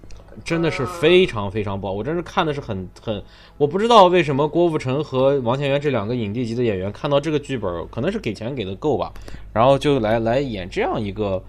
[0.44, 3.20] 真的是非常非常棒，我真是看的是很很，
[3.56, 9.12] 我不知道为什么郭富城和王千源这两个影帝级的演员看到这个剧本，可能是给钱给的够吧，
[9.52, 11.42] 然后就来来演这样一个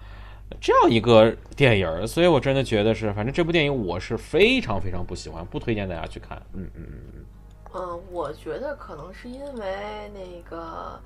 [0.60, 6.42] 这样一个电影，所以我真的觉得是，反正这部电影我是非常非常不喜欢，不推荐大家去看。
[6.54, 7.19] 嗯嗯嗯
[7.74, 7.80] 嗯。
[7.90, 11.00] 嗯，我觉得可能是因为那个。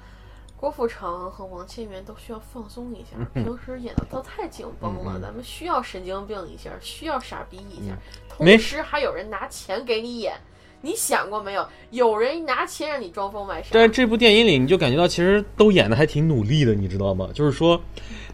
[0.57, 7.94] 郭富城和王千源都需要放松一下，平时演的都太紧绷了，咱们需要神经病一下，需要傻逼一下。
[8.31, 10.33] 同时还有人拿钱给你演，
[10.81, 11.68] 你想过没有？
[11.90, 13.70] 有人拿钱让你装疯卖傻。
[13.72, 17.29] 但是这部电影里，你就感觉到其实都演的还挺努力的，你知道吗？
[17.35, 17.79] 就是说，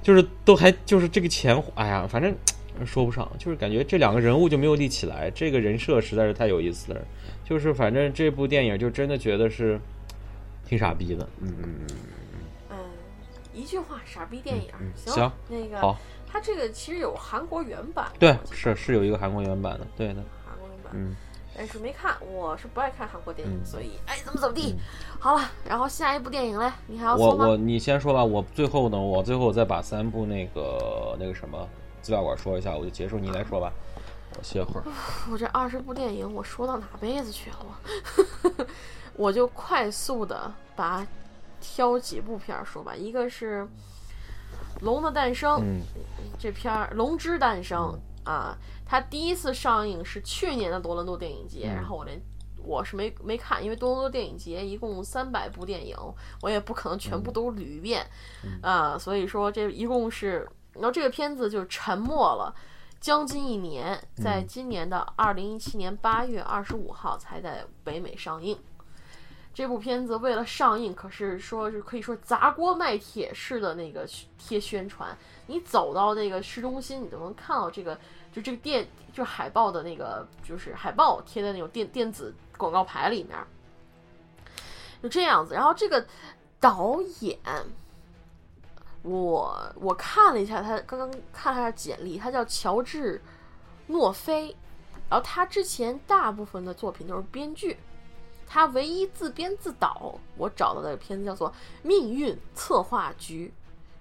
[0.00, 2.32] 就是都还就是这个钱，哎呀，反正
[2.86, 5.28] 说不上，就是感觉这两个人物就没有立起来。
[5.32, 7.00] 这个人设实在是太有意思了，
[7.50, 9.78] 就是反正这部电影就真的觉得是。
[10.66, 11.86] 挺傻逼的，嗯嗯嗯
[12.70, 12.76] 嗯
[13.52, 14.70] 一句话，傻逼电影。
[14.94, 15.98] 行，那个好，
[16.30, 20.22] 它这个其实有韩国原版，对，是是有一个韩国原版的，对的。
[20.46, 21.16] 韩国原版，嗯，
[21.56, 24.76] 但是没看，我是不爱看韩国电影，所以哎，怎么怎么地。
[25.18, 31.68] 好了，然后下一部电影嘞，你还要我我你先说吧，我最后呢，我最后再把三部那个那个什么
[32.00, 33.89] 资料馆说一下，我就结束，你来说吧，我
[34.42, 34.84] 歇会儿。
[35.30, 37.56] 我这二十部电影，我说到哪辈子去了？
[37.60, 38.66] 我。
[39.16, 41.06] 我就快速的把
[41.60, 43.62] 挑几部片儿说吧，一个是
[44.80, 45.60] 《龙的诞生》，
[46.38, 47.98] 这片儿《龙之诞生》
[48.30, 52.18] 啊，它第一次上映是去年的多伦多电影节，然后我连
[52.64, 55.94] 我是没没看，因为多伦多电影节一共三百部电影，
[56.40, 58.06] 我也不可能全部都捋一遍
[58.62, 62.54] 啊，所以说这一共是，然后这个片子就沉默了
[63.00, 68.58] 将近一年，在今年的二零一七年八月二十五号才在北美上映。
[69.54, 74.06] 这部片子为了上映，可是说是可以说砸锅卖铁式的那个
[74.38, 75.16] 贴宣传。
[75.46, 77.98] 你走到那个市中心，你都能看到这个，
[78.32, 83.36] 就这个电，就海报的那个，就是海报贴在那种电电子广告牌里面，
[85.02, 85.54] 就这样子。
[85.54, 86.06] 然后这个
[86.60, 87.38] 导演，
[89.02, 93.18] 我我看了一下他刚刚看了下简历，他叫乔治·
[93.86, 94.54] 诺菲，
[95.08, 97.78] 然后他之前大部分的作品都是编剧。
[98.46, 101.48] 他唯一自编自导，我找到的片子叫做
[101.82, 103.52] 《命运策划局》，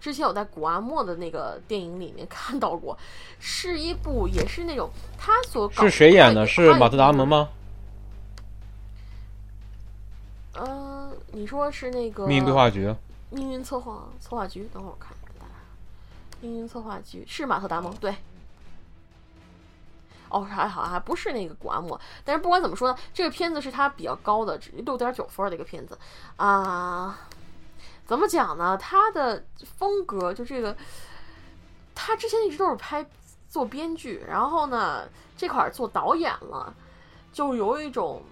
[0.03, 2.97] 之前我在古阿莫的那个电影里面 看到过，
[3.39, 6.47] 是一部也是那种他所是谁演的？
[6.47, 7.49] 是马特达蒙吗？
[10.55, 12.93] 嗯，你说是那个命运规划局？
[13.29, 15.45] 命运策划策划局，等会儿我看一下，
[16.41, 18.15] 命运策划局是马特达蒙，对。
[20.29, 25.97] 哦，还好还不是那个古阿莫，但是不管怎么说呢，这个片子是他比较高的六点九分的一个片子
[26.35, 27.19] 啊。
[28.05, 28.77] 怎么讲呢？
[28.77, 29.45] 他的
[29.77, 30.75] 风格就这个，
[31.93, 33.07] 他之前一直都是拍
[33.47, 36.73] 做编剧，然后呢这块儿做导演了，
[37.31, 38.23] 就有一种，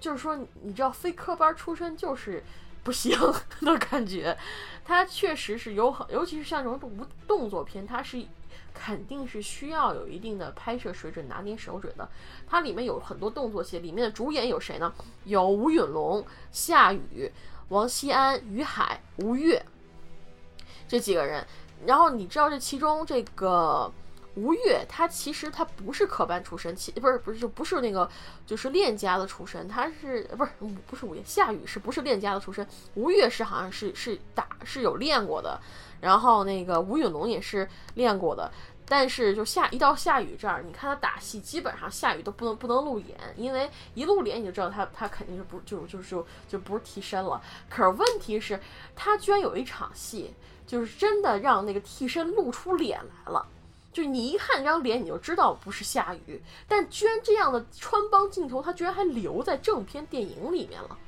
[0.00, 2.42] 就是说你知道非科班出身就是
[2.86, 3.18] 不行
[3.60, 4.34] 的感觉。
[4.84, 8.24] 它确实是有很，尤其是像这种无动作片，它是。
[8.78, 12.06] 肯定是需要有一定的拍摄水准、拿捏手准的。
[12.46, 14.92] 它里面有很多动作戏，里面的主演有谁呢？
[15.24, 16.22] 有吴允龙、
[16.52, 17.32] 夏雨、
[17.70, 19.64] 王西安、于海、吴越
[20.86, 21.46] 这几个人。
[21.86, 23.90] 然后你知道这其中这个
[24.36, 28.08] 吴越，他其实他不是科班出身，其不是不是就不是那个
[28.46, 30.50] 就是练家的出身，他是不是
[30.86, 31.22] 不是吴越？
[31.24, 32.66] 夏雨是不是练家的出身？
[32.94, 35.60] 吴越是好像是是打是有练过的。
[36.00, 38.52] 然后那个吴允龙也是练过的，
[38.86, 47.40] 但是就下一到夏雨这儿，你看他打戏，基本上夏雨都不能不能露脸，因为一露脸你就知道他他肯定是不就就就就不是替身了。
[47.70, 48.60] 可是问题是，
[48.94, 50.34] 他居然有一场戏，
[50.66, 53.48] 就是真的让那个替身露出脸来了，
[53.96, 60.98] 就你一看这张脸你就知道不是夏雨，但居然这样的穿帮镜头，他居然还留在正片电影里面了，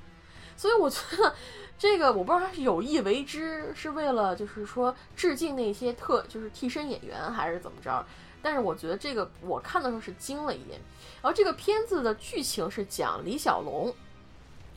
[0.57, 1.34] 所以我觉得。
[1.78, 8.05] 这个我不知道他是有意为之，是为了就是说致敬那些特就是替身演员，还是怎么着？
[8.43, 10.80] 但是我觉得这个我看的时候是惊了一点。
[11.22, 13.95] 然后这个片子的剧情是讲李小龙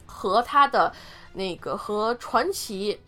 [0.06, 0.94] 和他的
[1.34, 3.00] 那个和传奇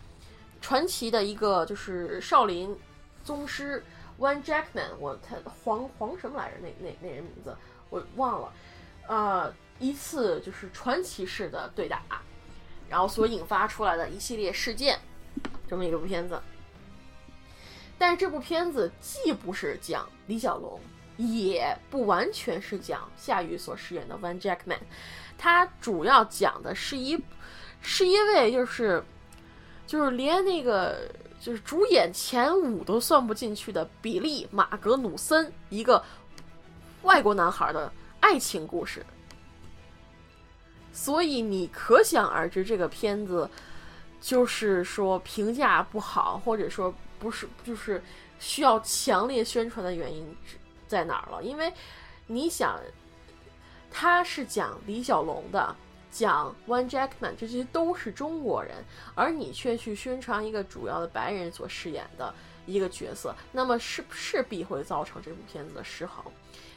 [0.59, 2.75] 传奇的一个就是少林
[3.23, 3.83] 宗师
[4.19, 6.57] One Jackman，我他黄黄什么来着？
[6.61, 7.55] 那那那人名字
[7.89, 8.53] 我忘了。
[9.07, 12.01] 呃，一次就是传奇式的对打。
[12.89, 14.99] 然后所引发出来的一系列事件，
[15.67, 16.39] 这么一个部片子。
[17.97, 20.79] 但是这部片子既不是讲李小龙，
[21.17, 24.79] 也不完全是讲夏雨所饰演的 One Jackman，
[25.39, 27.19] 它主要讲的是一
[27.81, 29.03] 是一位就是
[29.87, 31.09] 就是连那个
[31.43, 36.01] 就是主演前五都算不进去的比利·马格努森，一个
[37.01, 37.91] 外国男孩的
[38.21, 39.05] 爱情故事。
[40.93, 43.49] 所以你可想而知，这个片子
[44.21, 48.01] 就是说评价不好，或者说不是，就是
[48.39, 50.25] 需要强烈宣传的原因
[50.87, 51.43] 在哪儿了？
[51.43, 51.73] 因为
[52.27, 52.79] 你想，
[53.91, 55.75] 他是讲李小龙的，
[56.13, 58.85] 讲 One Jackman，这些都是中国人，
[59.15, 62.33] 而你却去宣传一个主要的白人所饰演的
[62.67, 66.23] 一个角色，那么势势必会造成这部片子的失衡。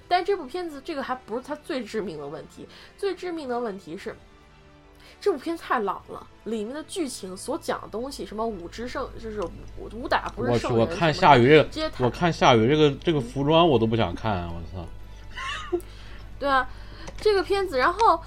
[0.09, 2.66] 但这部片子，这个还不是它最致命的问题。
[2.97, 4.16] 最致命的问题是，
[5.20, 10.78] 这部片太老了，里面的剧情所讲的东西，什么武之圣，就是武武打不是圣人。
[10.78, 14.47] 我我看夏雨这个，我看夏雨这个这个服装，我都不想看。
[14.47, 14.87] 我操！
[16.39, 16.68] 对啊，
[17.16, 18.22] 这个片子，然后，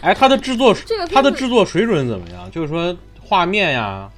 [0.00, 2.50] 哎，它的制作，这个它的制作水准怎么样？
[2.50, 4.10] 就是说画面呀。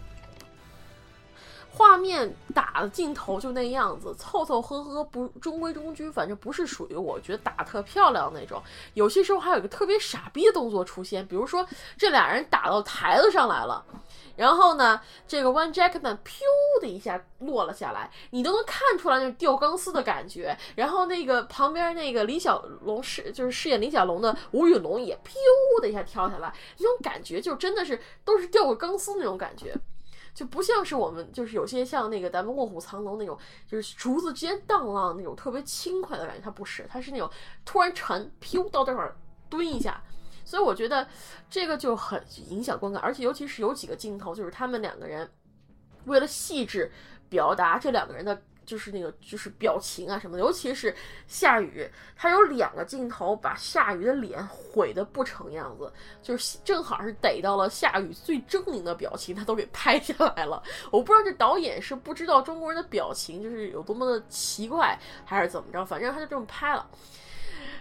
[1.76, 8.62] 画面打的镜头就那样子，凑凑合合，不中规中矩，反正不是属于我觉得打特漂亮那种。
[8.94, 11.66] 有些时候还有一个特别傻逼的动作出现，比如说
[11.98, 13.84] 这俩人打到台子上来了，
[14.36, 16.42] 然后呢，这个 One Jackman 噗
[16.80, 20.56] 的一下落了下来，你都能看出来那掉钢丝的感觉。
[20.76, 29.74] 然后那个旁边那个李小龙饰就是饰演李小龙的吴宇龙也噗的一下跳下来，那种感觉就真的是都是吊个钢丝那种感觉。
[30.34, 37.30] 就不像是我们，就是有些像那个咱们卧虎藏龙那种，就是竹子之间荡浪那种特别轻快的感觉，它不是，它是那种
[37.64, 39.16] 突然沉，飘到这块儿
[39.48, 40.02] 蹲一下，
[40.44, 41.06] 所以我觉得
[41.48, 45.30] 这个就很影响观感，而且尤其是有几个镜头，就是他们两个人
[46.06, 46.90] 为了细致
[47.28, 48.42] 表达这两个人的。
[48.64, 50.94] 就是那个，就是表情啊什么的，尤其是
[51.26, 55.92] 夏雨，他有两个镜头把夏雨的脸毁的不成样子，
[56.22, 60.62] 就是正好是逮到了夏雨最狰狞的表情，他都给拍下来了。
[60.90, 66.86] 我不知道这导演是不知道中国人的表情就是有多么的奇怪，还是怎么着，反正他就这么拍了。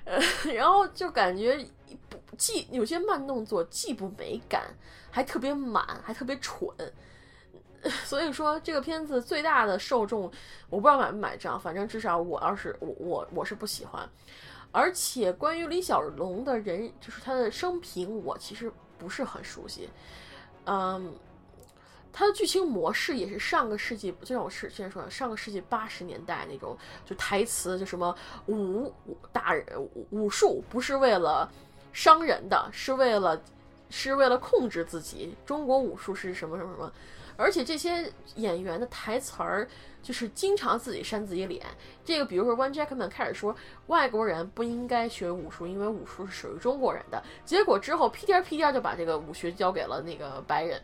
[0.05, 0.19] 呃，
[0.53, 1.65] 然后就感觉
[2.37, 4.63] 既有些慢动作，既不美感，
[5.09, 6.67] 还特别满，还特别蠢。
[8.05, 10.31] 所以说这个片子最大的受众，
[10.69, 14.07] 我不知道买不买账，反正至少我要是我我我是不喜欢。
[14.71, 19.89] 而且关于李小龙的人，就是他的生平，我其实不是很熟悉。
[20.65, 21.13] 嗯，
[22.11, 26.75] 他的剧情模式也是上个世纪，就像我之前说的，上个世纪八十年代那种，
[27.05, 28.15] 就台词就什么
[28.47, 29.65] 武武打人
[30.09, 31.47] 武术不是为了
[31.91, 33.39] 伤人的，是为了
[33.89, 35.35] 是为了控制自己。
[35.45, 36.91] 中国武术是什么什么什么。
[37.35, 39.67] 而且这些演员的台词儿
[40.01, 41.65] 就是经常自己扇自己脸。
[42.05, 43.55] 这个，比如说 One Jackman 开始说
[43.87, 47.23] 外国人不应该学武术，因为武术是属于中国人的。
[47.45, 50.81] 结果之后屁颠屁颠就把这个武学交给了那个白人。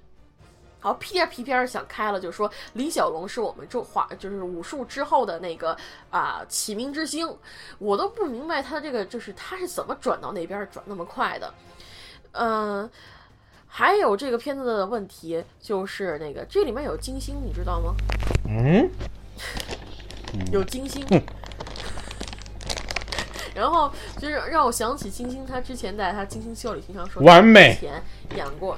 [0.79, 5.77] 好，屁颠屁颠想开了，就说李小龙是我们中华就是武术之后的那个
[6.09, 7.37] 啊启明之星。
[7.77, 11.53] 我都不明白他这个就是他是怎么转到那边转那么快的，
[12.31, 12.89] 嗯。
[13.71, 17.95] 还有这个片子的问题就是那个这里面有金星，你知道吗？
[18.47, 18.89] 嗯，
[20.51, 21.05] 有金星。
[23.55, 28.01] 然后就是让我想起金星，他之前在他金星秀里经常说完美前
[28.35, 28.77] 演过，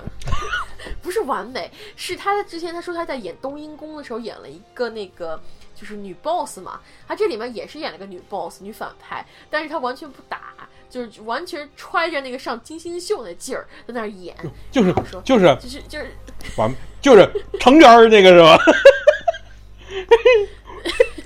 [1.02, 5.40] 不是完美，是他之前他说他在演冬阴功的时候演了一个那个
[5.76, 10.68] 就是女 boss 嘛，他这里面也是演了个女 boss 女反派，但是他完全不打。
[10.92, 14.36] 就是完全揣着那个上金星秀那劲儿在那儿演，
[14.70, 16.12] 就是就是就是就是
[16.58, 16.70] 完
[17.02, 17.28] 就是
[17.60, 18.60] 成员儿那个是吧？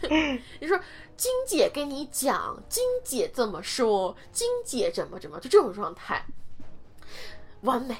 [0.59, 0.79] 你说
[1.17, 6.23] 金姐跟你讲，金姐这么说，金姐怎么怎么，就这种状态。
[7.65, 7.95] 完美，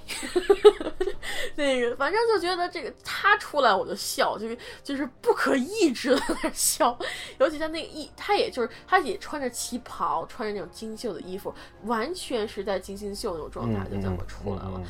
[1.56, 6.98] 那个反正就觉得这个他出来我就笑，就是就是不可抑制的在笑，
[7.40, 11.54] 尤其他那个一，他也就是他也穿着旗袍，穿着那种金绣的衣服，
[11.84, 14.82] 完全是在金星秀那种状态就这么出来了。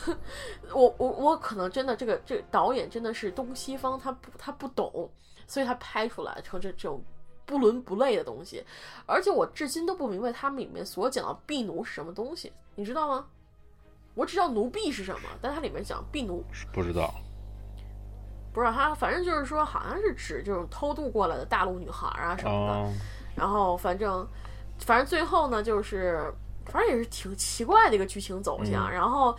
[0.72, 5.10] 我我我可能真的这个这个导演真的是东西方他不他不懂，
[5.46, 7.02] 所以他拍出来成这这种
[7.44, 8.64] 不伦不类的东西，
[9.06, 13.26] 而且我至今都不明白他们里面所讲的婢奴是什么东西，你知道吗？
[14.16, 16.42] 我只知道奴婢是什么，但它里面讲婢奴
[16.72, 17.14] 不知道，
[18.52, 22.92] 不知道他反正就是说好像是指这种偷渡过来的大陆女孩啊什么的，
[23.36, 24.26] 然后反正
[24.78, 26.32] 反正最后呢就是
[26.64, 29.36] 反正也是挺奇怪的一个剧情走向，然后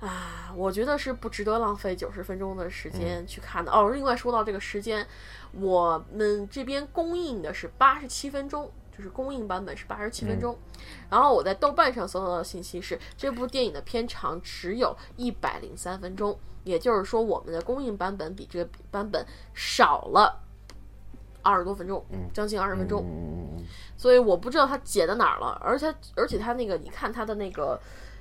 [0.00, 3.90] 啊我觉得是不值得浪费九十分钟的时间去看的哦。
[3.90, 5.06] 另外说到这个时间，
[5.52, 8.70] 我们这边公映的是八十七分钟。
[8.98, 10.58] 就是公映版本是八十七分钟。
[11.08, 19.24] 然后我在豆瓣上搜到的信息是，这部电影的片长只有一百零三分钟，也就是说，我们的公映版本比这个版本
[19.54, 20.42] 少了
[21.42, 23.04] 二十多分钟，将近二十分钟。
[23.06, 23.64] 嗯
[23.96, 27.80] 所以我不知道它剪到哪儿了，而且而且它那个，你看它的那个。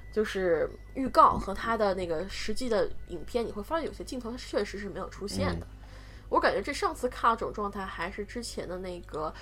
[0.10, 5.68] 就是预告和他的那个实际的影片，你会发现有些镜头它确实是没有出现的。
[6.30, 9.28] 我感觉这上次看到这种状态还是之前的那个《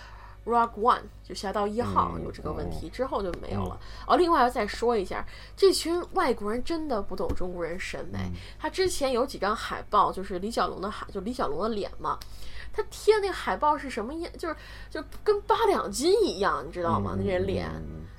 [0.45, 3.79] Rogue One》就《侠盗一号》有这个问题，之后就没有了。
[4.07, 5.25] 哦，另外要再说一下，
[5.57, 8.19] 这群外国人真的不懂中国人审美。
[8.59, 12.19] 他之前有几张海报，就是李小龙的海，就李小龙的脸嘛。
[12.71, 14.31] 他贴那个海报是什么样？
[14.37, 14.55] 就是
[14.89, 17.15] 就跟八两金一样，你知道吗？
[17.17, 17.69] 那人脸。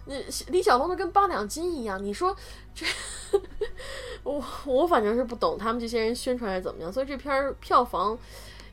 [0.08, 0.14] 那
[0.48, 2.34] 李小龙都跟八两金一样，你说
[2.74, 2.86] 这
[4.22, 8.16] 我我反正是不懂他们这些人宣传是怎么样，所以这片票房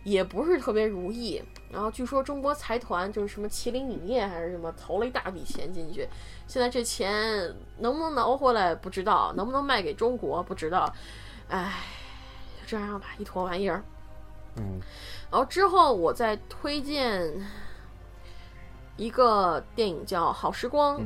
[0.03, 1.41] 也不是特别如意。
[1.71, 6.07] 然后据说中国财团就是什么麒麟影业还是什么投了一大笔钱进去，
[6.47, 10.93] 现在这钱能不能挠回来不知道，能不能卖给中国不知道。
[11.49, 11.79] 唉，
[12.61, 13.83] 就这样吧，一坨玩意儿。
[14.57, 14.79] 嗯，
[15.31, 17.33] 然后之后我再推荐。
[18.95, 21.01] 一个电影叫《好时光》，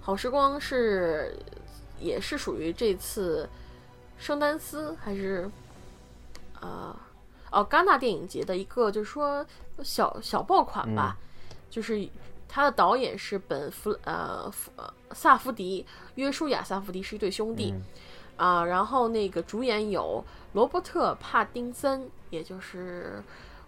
[0.00, 1.38] 好时光是
[2.00, 3.46] 也是属于这次
[4.16, 5.48] 圣丹斯还是
[6.62, 6.96] 呃
[7.60, 9.44] 哦戛纳电影节的一个，就是说
[9.82, 11.16] 小小爆款吧。
[11.70, 12.08] 就是
[12.48, 14.70] 他的导演是本弗呃弗
[15.12, 15.84] 萨福迪
[16.14, 17.74] 约书亚萨福迪是一对兄弟
[18.36, 23.22] 啊，然后那个主演有罗伯特帕丁森，也就是。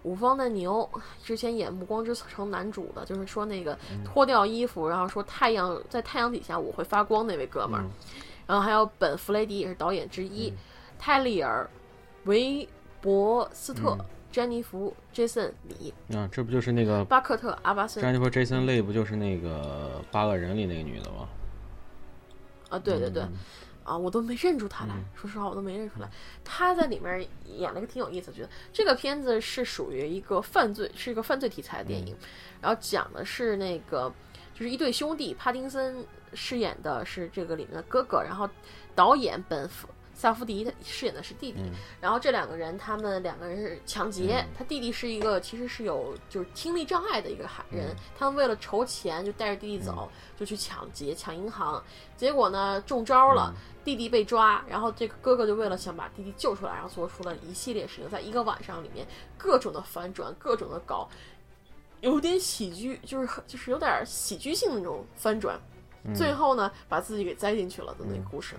[0.04, 0.88] 五方的牛
[1.24, 7.84] 之前演《暮光之城》男主的，就是说那个脱掉衣服，然后说太阳在太阳底下我会发光那位哥们儿。
[8.46, 10.54] 然后还有本·弗雷迪也是导演之一，
[11.00, 11.68] 泰利尔·
[12.28, 12.66] 维
[13.00, 13.96] 伯斯特、
[14.30, 15.92] 詹妮弗·杰森·李。
[16.16, 18.02] 啊，这不就是那个巴克特·阿巴森？
[18.02, 21.28] 詹妮弗·杰森·类不就是那个八个人里那个女的吗？
[22.70, 23.22] 啊，对对对。
[23.84, 26.10] 啊，我都没认出她来，说实话，我都没认出来。
[26.44, 32.14] 她在里面演了一个挺有意思，觉得这个片子是属于一个犯罪，是一个犯罪题材的电影。
[32.60, 34.12] 然后讲的是那个，
[34.52, 38.46] 就是一对兄弟，帕丁森饰演的是这个里面的哥哥，然后
[38.94, 39.88] 导演本弗。
[40.18, 41.60] 萨夫迪他饰演的是弟弟，
[42.00, 44.44] 然后这两个人，他们两个人是抢劫。
[44.52, 51.80] 他弟弟是一个其实是有就是听力障碍的一个孩人，他们为了筹钱，就带着弟弟走，就去抢劫抢银行。
[52.16, 53.54] 结果呢中招了，
[53.84, 59.06] 弟弟被抓，然后这个哥哥就为了想把弟弟救出来，然后做出了一系列事情，在一个晚上里面
[59.36, 61.08] 各种的反转，各种的搞，
[62.00, 65.56] 有点喜剧，就是就是有点喜剧性的那种翻转，
[66.12, 68.56] 最后呢把自己给栽进去了的那个故事。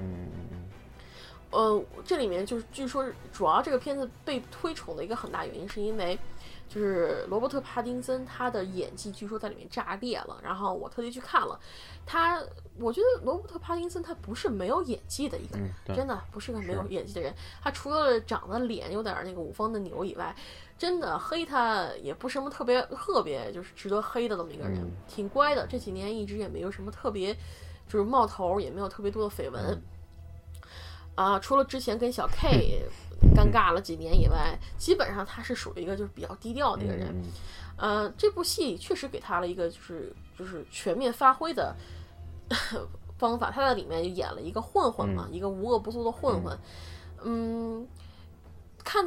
[1.51, 6.17] 呃，这里面就是据说，主要这个片子被推崇的一个很大原因，是因为
[6.67, 10.39] 就是罗伯特·帕丁森他的演技据说在里面炸裂了。
[10.43, 11.59] 然后我特地去看了
[12.05, 12.39] 他，
[12.79, 17.33] 我觉得罗伯特·帕丁森他不是没有演技的一个人，真的不是个没有演技的人。
[17.63, 20.35] 他除了长得脸有点那个五方的牛以外，
[20.77, 25.65] 真的黑他也不是什么特别特别就是值得黑的这么一个人，挺乖的。
[25.67, 27.33] 这几年一直也没有什么特别
[27.87, 29.81] 就是冒头，也没有特别多的绯闻。
[31.19, 32.81] 啊，除了之前跟小 K
[33.35, 37.13] 尴尬了几年以外，基本上他是属于一个就是比较低调的一个人。
[37.75, 41.75] 呃，这部戏确实给他了一个就是就是全面发挥的
[43.19, 43.51] 方法。
[43.51, 46.57] 他在里面就演了一个混混嘛，一个无恶不作的混混。
[47.21, 47.85] 嗯，
[48.83, 49.05] 看。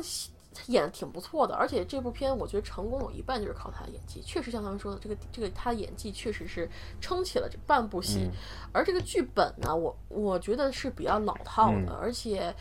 [0.55, 4.23] 他演的挺不错的，而且这部片我觉得成功有一半就是靠他的演技。
[4.23, 6.69] 确实像他们说的，这个这个他的演技确实是
[7.01, 8.31] 撑起了这半部戏。
[8.73, 12.55] 而这个剧本呢，我我觉得是比较老套的，而且，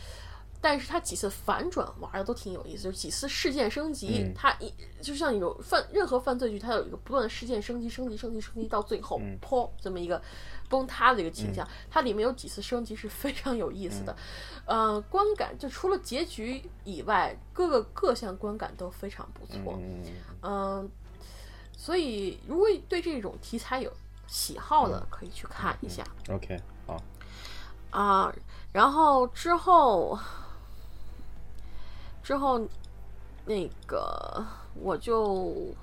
[0.61, 10.21] 但是他几次反转玩的都挺有意思，就是几次事件升级，他一就像有犯任何犯罪剧，它有一个不断的事件升级、升级、升级、升级，到最后砰这么一个。
[10.69, 14.15] 崩塌的一个倾向，它里面有几次升级是非常有意思的，
[14.65, 19.77] 呃，观感就除了结局以外，各个各项观感都非常不错，
[20.41, 20.89] 嗯，
[21.75, 23.91] 所以如果对这种题材有
[24.27, 26.05] 喜好的，可以去看一下。
[26.29, 26.57] OK，
[26.87, 26.97] 好。
[27.89, 28.33] 啊，
[28.71, 30.17] 然后之后，
[32.23, 32.61] 之后
[33.45, 34.45] 那个
[34.75, 35.73] 我就。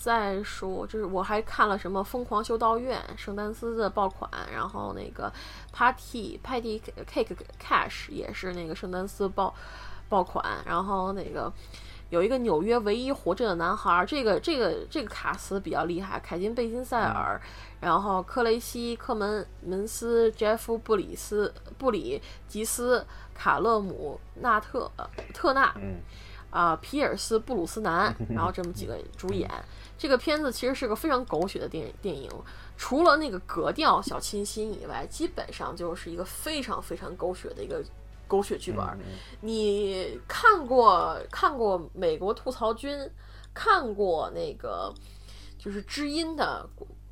[0.00, 5.30] 再说，就是我还看了什么《疯狂修道院》、圣丹斯的爆款，然后那个
[5.72, 6.80] Party Party
[7.12, 9.52] Cake Cash 也是那个圣丹斯爆
[10.08, 11.52] 爆款，然后那个
[12.10, 17.40] 有一个纽约唯一活着的男孩，这个这个这个卡斯比较厉害，凯金贝金塞尔，
[17.80, 24.90] 然后克雷西克门门斯、杰夫布里斯布里吉斯、卡勒姆纳特
[25.32, 25.74] 特纳。
[26.50, 29.50] 啊皮尔斯布鲁斯南， 然后这么几个主演。
[29.98, 32.30] 这个片子其实是个非常狗血的电电影，
[32.78, 37.84] 除了那个格调小清新以外，基本上就是一个非常非常狗血的一个
[38.28, 38.86] 狗血剧本。
[39.40, 42.96] 你看过看过《美国吐槽君》，
[43.52, 44.94] 看过那个
[45.58, 46.68] 就是知音的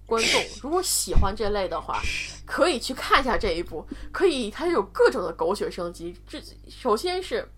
[0.07, 2.01] 观众， 如果喜欢这类的话，
[2.47, 3.85] 可以去看一下这一部。
[4.12, 6.14] 可以，它有各种的狗血升级。
[6.29, 7.49] 这首先是。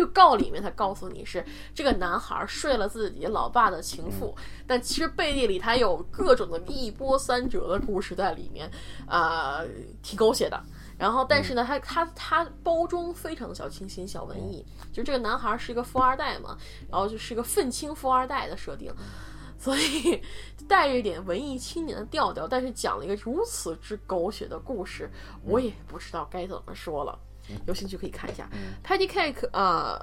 [0.00, 1.44] 预告里面，他告诉你是
[1.74, 4.34] 这个男孩睡了自己老爸的情妇，
[4.66, 8.68] 但其实背地里他有各种的一波三折的故事在里面，
[9.06, 9.60] 啊，
[10.02, 10.58] 挺狗血的。
[10.98, 16.56] 然后，但是呢，他他他包装非常的小清新、小文艺，就这个男孩是一个富二代嘛，
[16.90, 18.92] 然后就是一个愤青富二代的设定，
[19.58, 20.22] 所以
[20.68, 25.10] 带着一点文艺青年的调调，但是讲了一个如此之狗血的故事，
[25.44, 27.18] 我也不知道该怎么说了。
[27.66, 28.48] 有兴趣可以看一下
[28.82, 30.00] ，Patty Cake 啊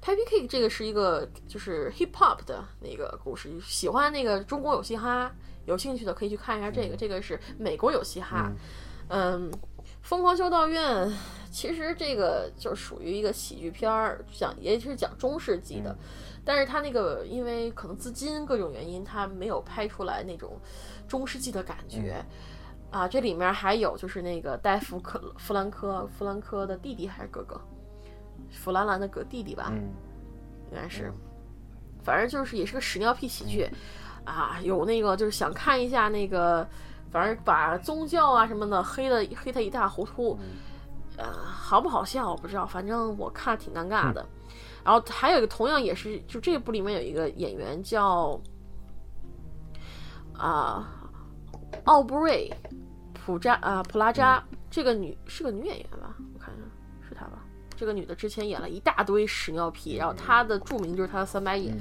[0.00, 5.28] ，Patty Cake 这个是一个就是 Hip Hop 的那个故事，喜欢那个中国有嘻哈，
[5.66, 8.48] 有兴趣的可以去看一下这个，这个是美国有嘻哈，
[9.08, 9.50] 嗯，
[10.04, 11.10] 疯狂修道院
[11.50, 15.96] 其实这个就属于一个喜剧片儿，讲也是讲中世纪的，
[16.44, 20.60] 但是它那个因为可能资金各种原因，它没有拍出来那种
[21.08, 22.22] 中世纪的感觉。
[22.90, 27.60] 啊，这里面还有就是那个戴夫·克弗兰科弗兰科的弟弟还是哥哥，
[28.50, 29.72] 弗兰兰的哥弟弟吧，
[30.70, 31.12] 应该是，
[32.04, 33.68] 反正就是也是个屎尿屁喜剧，
[34.24, 36.68] 啊，有那个就是想看一下那个，
[37.14, 40.36] 反正把宗教啊什么的黑的黑他一塌糊涂，
[41.16, 44.26] 呃，好不好笑我不知道，反正我看挺尴尬的。
[44.82, 48.36] 然后还有一个同样也是，就这部里面有一个演员叫
[50.36, 50.88] 啊
[51.84, 52.52] 奥布瑞。
[53.26, 56.14] 普扎啊，普拉扎这个女是个女演员吧？
[57.76, 61.76] 这个女的之前演了一大堆屎尿屁，然后她的著名就是她的三白眼，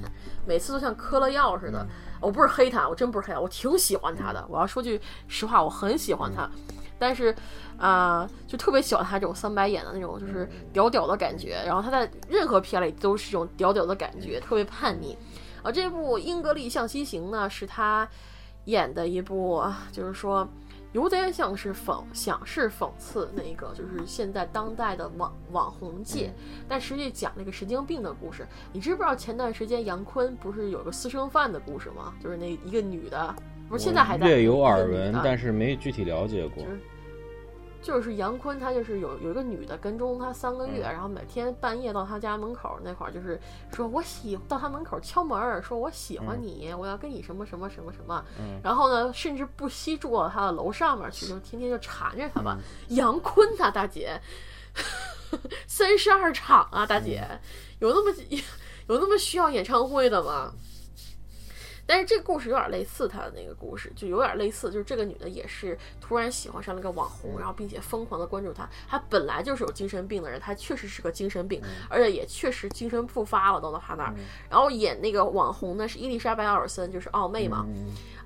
[0.46, 1.86] 每次都像嗑了药似的。
[2.20, 4.46] 我不是黑她，我真不是黑她，我挺喜欢她的。
[4.50, 6.50] 我要说句实话，我很喜欢她，
[6.98, 7.36] 但是
[7.78, 11.62] 啊，就特别喜欢她这种三白眼的那种，就是屌屌的感觉。
[11.66, 15.18] 然后她在任何片里都是这种屌屌的感觉，特别叛逆。
[15.62, 18.08] 啊，这部《英格丽向西行》呢，是她
[18.66, 20.48] 演的一部，就是说。
[20.94, 26.32] 有点像是讽，想是讽刺那个，就是现在当代的网网红界，
[26.68, 28.48] 但实际讲那个神经病的故事。
[28.72, 32.14] 你知不知道前段时间杨坤不是有个私生饭的故事吗？
[32.24, 33.36] 就是那一个女的，
[33.68, 36.64] 不是现在还在略有耳闻，但是没具体了解过。
[36.64, 36.80] 就是
[38.16, 43.40] 杨坤，他就是有有一个女的跟踪他三个月，然后每天半夜到他家门口那块儿，就是
[43.74, 48.24] 说我喜到他门口敲门，说我喜欢你，我要跟你什么什么什么什么。
[48.64, 52.58] 然后呢，甚至不惜住到他的楼上面去，就天天就缠着他吧。
[52.90, 54.20] 杨坤啊，大姐，
[55.68, 57.28] 三十二场啊，大姐，
[57.80, 58.16] 有那么
[58.88, 60.54] 有那么需要演唱会的吗？
[61.86, 68.70] 但是这个故事有点类似他的那个故事，就有点类似，就是这个女的也是突然喜欢上了个网红，然后并且疯狂的关注他。
[68.88, 74.14] 他本来就是有精神病的人，他确实是个精神病，而且也确实精神复发了，到了他那儿。
[74.50, 77.66] 然后演那个网红呢是伊丽莎白·奥尔森，就是奥妹嘛，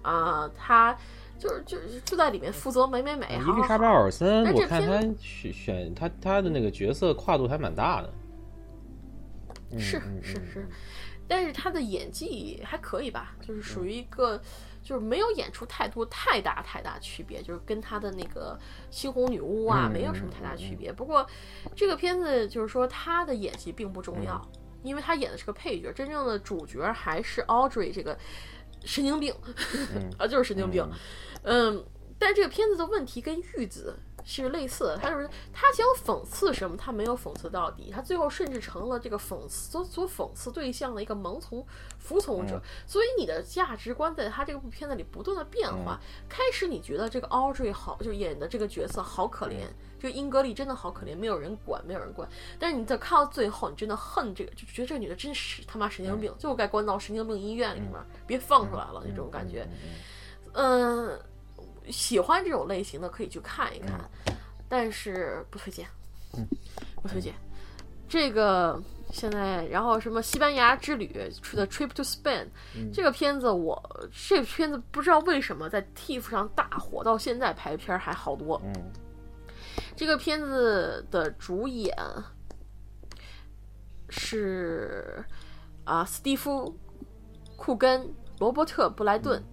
[0.04, 0.96] 啊，她
[1.40, 3.28] 就是就就在里面负责美美美。
[3.42, 8.14] 伊丽莎白·奥尔森，我看她选选她她的那个角色跨度还蛮大的。
[9.78, 10.68] 是是是。
[11.28, 14.42] 但是他的演技还可以吧，就是属于一个，
[14.82, 18.58] 就是没有演出太多太大太大区别，就是跟他的那个
[18.92, 20.92] 猩红女巫啊没有什么太大区别。
[20.92, 21.28] 不过
[21.76, 24.42] 这个片子就是说他的演技并不重要，
[24.84, 28.18] 因为他演的是个配角，真正的主角还是 Audrey 这个
[28.86, 29.34] 神经病，
[30.18, 30.88] 啊就是神经病，
[31.44, 31.86] 嗯，
[32.18, 34.00] 但这个片子的问题跟玉子。
[34.30, 41.66] 是类似的，他就是他想讽刺什么，他没有讽刺到底，他最后甚至成了这个讽刺所所讽刺对象的一个盲从
[41.98, 42.62] 服从者。
[42.86, 45.98] 所以你的价值观在他这部片子里不断的变化。
[46.28, 49.66] 开始你觉得这个 Audrey 好，就演的这个角色好可怜，
[49.98, 52.28] 这个英格丽真的好可怜，没有人管，没有人管。
[52.60, 57.94] 但是你在看到最后，你真的恨这个，就觉得这个女的真是他妈神经病，就该关到神经病医院里面，
[58.28, 59.66] 别放出来了那种感觉。
[60.52, 61.18] 嗯。
[61.90, 64.00] 喜欢这种类型的可以去看一看，
[64.68, 65.88] 但是不推荐，
[67.02, 67.34] 不推荐。
[68.10, 68.82] 这个
[69.12, 71.12] 现在，然后什么西班牙之旅
[71.42, 72.48] 出的 Trip to Spain
[72.94, 73.82] 这个片子，我
[74.30, 78.62] 这个片子不知道为什么在 TIFF 上大火，到现在排片还好多。
[79.96, 81.94] 这个片子的主演
[84.10, 85.24] 是
[85.84, 86.78] 啊，斯蒂夫
[87.58, 89.44] 库根、罗伯特布莱顿。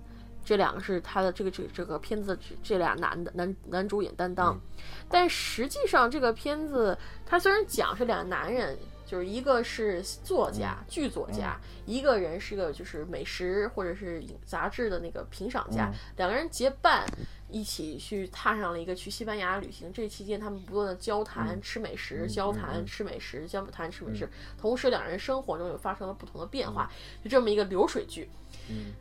[0.44, 4.60] 这两个是他的这个这个这个片子这俩男的男男主演担当，
[5.08, 17.06] 但实际上这个片子他虽然讲是两个男人就是一个是作家、剧作家，一个人是个就是美食或者是杂志的那个评赏家，两个人结伴
[17.50, 19.92] 一起去踏上了一个去西班牙旅行。
[19.92, 24.28] 这期间，他们不断的交谈、吃美食，交谈、吃美食，交谈、吃美食。
[24.58, 26.90] 同时，两人生活中又发生了不同的变化，
[27.22, 28.28] 就这么一个流水剧。
[28.68, 28.94] 嗯。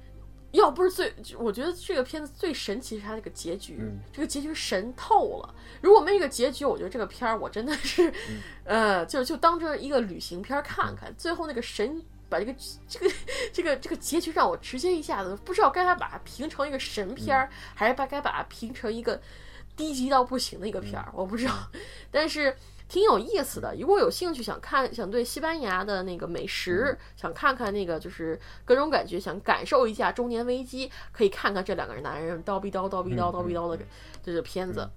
[0.53, 3.79] 要不是最，我觉得这个片子最神奇是它那个结局，
[4.11, 5.55] 这个结局神透了。
[5.81, 8.13] 如果没这个结局，我觉得这个片儿我真的是，
[8.63, 11.13] 呃，就就当成一个旅行片看看。
[11.17, 12.55] 最后那个神把这个
[12.87, 13.11] 这个
[13.51, 19.19] 这个这个结局让我直接一下子不知道该把它评成一个神片儿，还是把该把它评成一个
[19.75, 21.53] 低级到不行的一个片儿，我不知道。
[22.11, 22.55] 但是。
[22.93, 33.83] 挺有意思的，如果有兴趣想看，想对西班牙的那个美食，想看看那个就是各种感觉，想感受一下中年危机，可以看看这两个人男人叨逼叨叨逼叨叨逼叨的
[34.21, 34.87] 这个片子。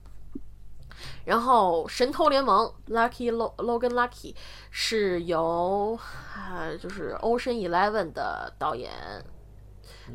[1.25, 4.35] 然后《神偷联盟》Lucky Logan Lucky
[4.71, 5.99] 是由
[6.35, 8.93] 啊就是《Ocean Eleven》的导演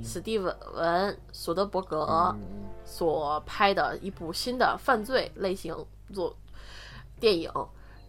[0.03, 0.55] 史蒂文·
[1.31, 2.35] 索德伯格
[2.85, 5.75] 所拍的一部新的犯罪类型
[6.13, 6.37] 作。
[7.21, 7.49] 电影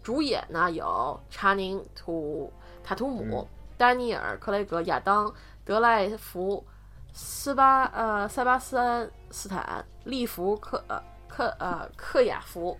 [0.02, 2.52] 主演呢有查宁·图
[2.82, 3.46] 塔图姆、
[3.76, 5.26] 丹尼尔·克雷格、亚当·
[5.64, 6.64] 德赖福、
[7.12, 12.76] 斯巴呃塞巴斯安斯坦、利弗克呃克呃克雅福、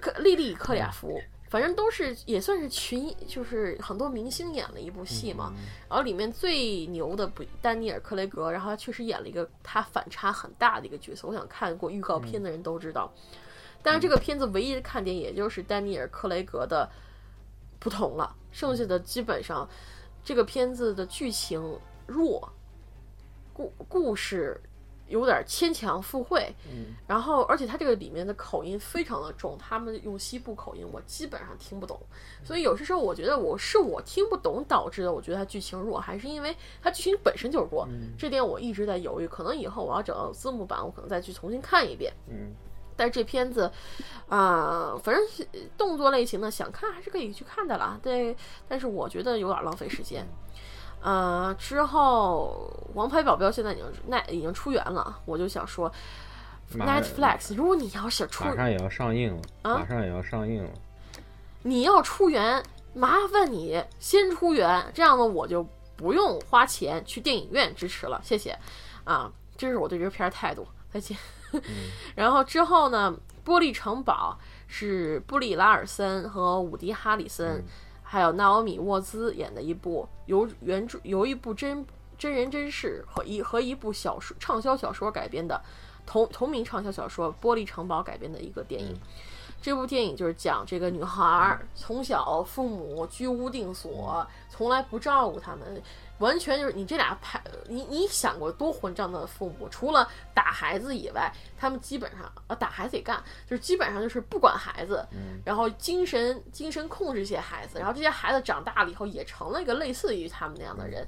[0.00, 5.52] 克莉莉克雅福，反正都是也算是群，就是很多明星演了一部戏嘛。
[5.88, 11.28] 然后里面最牛的不丹尼尔·克雷格，然后他确实演了一个他反差很大的一个角色。
[11.28, 13.12] 我想看过预告片的人都知道。
[13.86, 16.90] 但是这个片子唯一的看点，也就是丹尼尔·克雷格的
[17.78, 18.34] 不同了。
[18.50, 19.68] 剩下的基本上，
[20.24, 21.78] 这个片子的剧情
[22.08, 22.52] 弱，
[23.52, 24.60] 故故事
[25.06, 26.52] 有点牵强附会。
[26.68, 26.96] 嗯。
[27.06, 31.96] 然后，而且它这个里面的口音非常的重，他们用西部口音，我基本上听不懂。
[32.42, 35.12] 所以有些时候，我觉得我是我听不懂导致的。
[35.12, 37.86] 我觉得它剧情弱，还是因为它剧情本身就弱。
[38.18, 39.28] 这点我一直在犹豫。
[39.28, 42.12] 可能以后我要找到字幕版，我可能再去重新看一遍。
[42.28, 42.52] 嗯。
[42.96, 43.70] 但是这片子，
[44.28, 47.98] 啊，反正动作类型的，想看还是可以去看的啦。
[48.02, 48.36] 对，
[48.66, 50.26] 但是我觉得有点浪费时间。
[51.02, 55.92] 呃，之后《王牌保镖》现在已经那已经出源了，我就想说
[56.74, 60.70] ，Netflix，如果你要是出，马上也要上映了，啊马上也要上映了。
[61.62, 65.64] 你要出源，麻烦你先出源，这样呢我就
[65.96, 68.58] 不用花钱去电影院支持了，谢谢。
[69.04, 70.66] 啊，这是我对这个片儿态度。
[70.92, 71.16] 再见。
[72.14, 73.14] 然后之后呢？
[73.46, 74.36] 玻璃城堡
[74.66, 77.64] 是布里拉尔森和伍迪·哈里森，
[78.02, 81.86] 还有纳奥米·沃兹演的一部由原著由一部真
[82.18, 85.62] 真人真事和一和一部小说畅销小说改编的
[86.04, 88.98] 同同名畅销小说《玻璃城堡》改编的一个电影。
[89.62, 95.80] 这部电影就是讲这个女孩从小父母居无定所，从来不照顾他们。
[96.18, 97.38] 完全就是你这俩拍，
[97.68, 99.68] 你你想过多混账的父母？
[99.68, 105.06] 除了打孩子以外，他们基本上啊打孩子也干，就是基本上就是不管孩子，
[105.44, 111.06] 然后精神精神控制这些孩子，然后这些孩子长大了以后也成了一个类似于他们那样的人，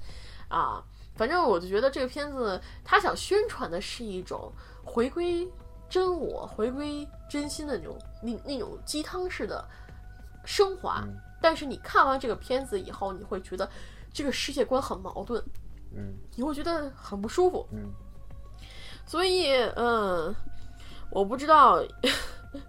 [0.49, 0.85] 啊，
[1.17, 4.53] 反正我就觉得这个片子他想宣传的是一种
[4.85, 5.51] 回归
[5.89, 9.67] 真我、回归真心的那种那那种鸡汤式的
[10.45, 11.03] 升华，
[11.41, 13.67] 但是你看完这个片子以后，你会觉得。
[14.13, 15.43] 这个世界观很矛盾，
[15.95, 17.93] 嗯，你会觉得很不舒服，嗯，
[19.07, 20.35] 所以，嗯，
[21.11, 21.83] 我不知道，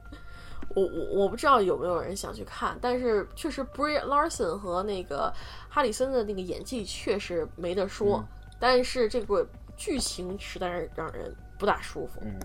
[0.76, 5.34] 我我我不知道有没有人想去看，但是确实，Brie Larson 和那个
[5.68, 8.24] 哈里森的那个演技确实没得说，
[8.60, 12.40] 但是这个剧情实在是让人不大舒服，嗯。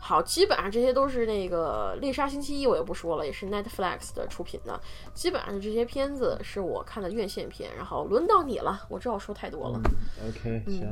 [0.00, 4.80] 好，基本上这些都是那个《猎杀星期一》，我也不说了，也是 Netflix 的出品的。
[5.12, 7.70] 基本上这些片子是我看的院线片。
[7.76, 9.80] 然后轮到你了，我知道说太多了。
[10.28, 10.86] OK，行。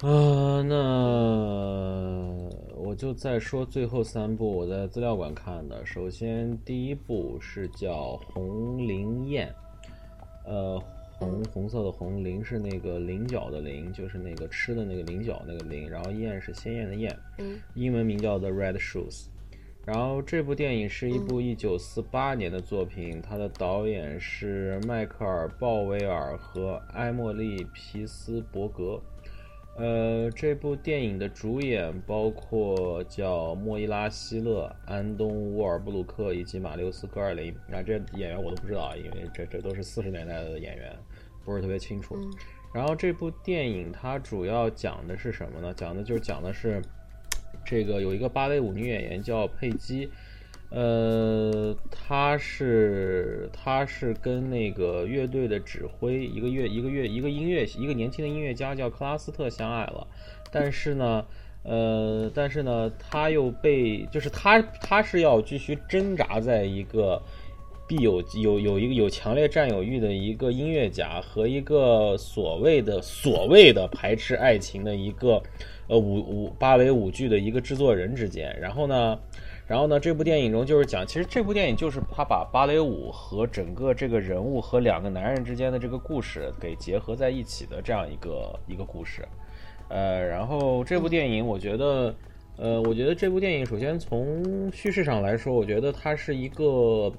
[0.00, 0.74] 啊，那
[2.76, 5.84] 我就再说最后三部我在资料馆看的。
[5.86, 7.90] 首先第一部是叫
[8.32, 9.52] 《红菱宴》，
[10.48, 10.82] 呃。
[11.22, 19.26] 红红色的红菱是那个菱角的菱，就是那个吃的那个菱角那个菱，然后艳是鲜艳的艳，嗯，英文名叫 The Red Shoes。
[19.84, 29.00] 然后这部电影是一部一九四八年的作品，它的导演是迈克尔·鲍威尔和埃莫利·皮斯伯格。
[29.74, 37.52] 呃，这部电影的主演包括叫莫伊拉·希勒、安东·沃尔布鲁克以及马六斯·戈尔林。
[37.72, 40.94] 啊，这演员我都不知道，因为这这都是四十年代的演员。
[41.44, 42.16] 不是特别清楚，
[42.72, 45.74] 然后这部电影它主要讲的是什么呢？
[45.74, 46.82] 讲的就是讲的是
[47.64, 50.08] 这个有一个芭蕾舞女演员叫佩姬，
[50.70, 60.06] 呃，她是她是跟那个乐队的指挥一个乐一个乐一个音乐一个年轻的音乐家叫克拉斯特相爱了，
[60.50, 61.24] 但是呢，
[61.62, 67.22] 呃，但是呢，他又被就是他他是要继续挣扎在一个
[67.92, 75.42] 必有有有一个有强烈占有欲的一个音乐家和一个所谓的所谓的排斥爱情的一个
[75.88, 79.18] 呃舞舞芭蕾舞剧的一个制作人之间，然后呢。
[79.68, 89.26] 然后呢，这部电影中就是讲，其实这部电影就是他把芭蕾舞和整个这个人物和两个男人之间的这个故事给结合在一起的这样一个一个故事。
[89.88, 92.14] 呃，然后这部电影，我觉得，
[92.58, 97.10] 呃，我觉得这部电影首先从叙事上来说，我觉得它是一个，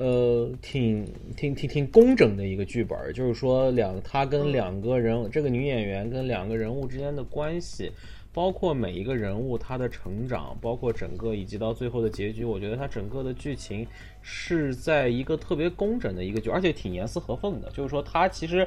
[0.00, 1.04] 呃，挺
[1.36, 7.92] 挺挺挺工整的一个剧本，就是说两他跟两个人，这个女演员跟两个人物之间的关系。
[8.32, 13.84] 包括每一个人物他的成长，包括整个以及到最后的结局，我觉得它整个的剧情
[14.22, 17.68] 是在一个特别工整的一个剧，而且挺严丝合缝的。
[17.72, 18.66] 就是说，它其实，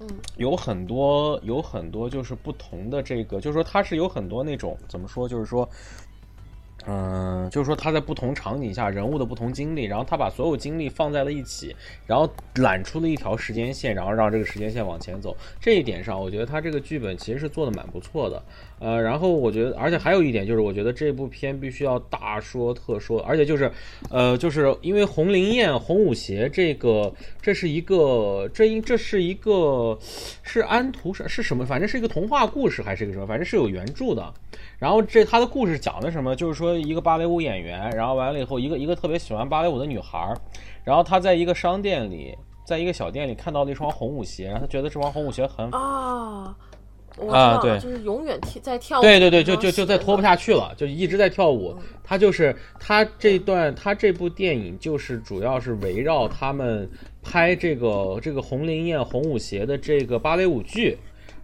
[0.00, 0.08] 嗯，
[0.38, 5.68] 有很多有很多就是不同的这个，就是说它是有很多那种怎么说，就是说。
[6.86, 11.74] 嗯，就是说他在不同场景下人物的不同经历，然后他把所有经历放在了一起，
[12.06, 15.36] 然后揽出了一条时间线，然后让这个时间线往前走。
[15.60, 18.42] 这一点上，我觉得他这个剧本其实是做的蛮不错的。
[18.80, 23.70] 呃，然后我觉得，而且还有一点就是，我觉得这部片必须要大说特说，而且就是，
[24.10, 27.10] 呃，就是因为红灵燕、红舞鞋这个，
[27.40, 29.98] 这是一个，这应这是一个
[30.42, 31.64] 是安徒生是什么？
[31.64, 33.26] 反正是一个童话故事还是一个什么？
[33.26, 34.34] 反正是有原著的。
[34.84, 36.36] 然后这他的故事讲的什么？
[36.36, 40.34] 就是说一个芭蕾舞演员，然后完了以后，一个一个特别喜欢芭蕾舞的女孩，
[40.84, 46.54] 然后他在一个商店里，在一个小店里看到了一双红舞鞋，然后他觉得这双红舞鞋很啊
[47.30, 51.74] 啊，对，就是永远跳在跳舞，对对对，就就就再拖不下去了，就一直在跳舞。
[52.02, 56.86] 他就是他这段他这部电影就是主要是围绕他们
[57.22, 60.98] 拍这个这个红灵燕红舞鞋的这个芭蕾舞剧。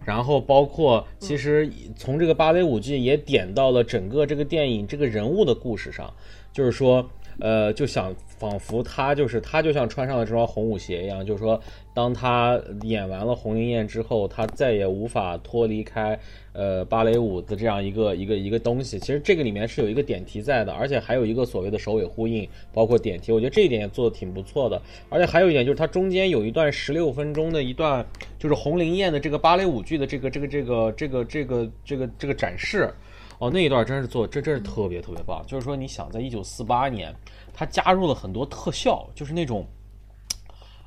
[0.05, 6.13] 然后包括，其实从这个芭蕾舞剧也点到了整个这个电影这个人物的故事上，
[6.51, 11.61] 就是说，呃，就想仿佛他就是他就像穿上了这双红舞鞋一样，就是说。
[11.93, 16.17] 当他演完了《红灵宴》之后，他再也无法脱离开
[16.53, 18.99] 呃芭蕾舞的这样一个一个一个东西。
[18.99, 23.31] 其实这个里面是有一个点题在的，而且还有一个所谓的首尾呼应，包括点题。
[23.31, 24.81] 我觉得这一点也做的挺不错的。
[25.09, 28.05] 而且还有一点就是，它中间有一段十六分钟的一段，
[28.37, 32.93] 就是《红灵宴》的这个芭蕾舞剧的这个这个这个这个这个这个这个展示，
[33.39, 35.43] 哦，那一段真是做这真是特别特别棒。
[35.47, 37.13] 就是说，你想在一九四八年，
[37.53, 39.65] 他加入了很多特效，就是那种。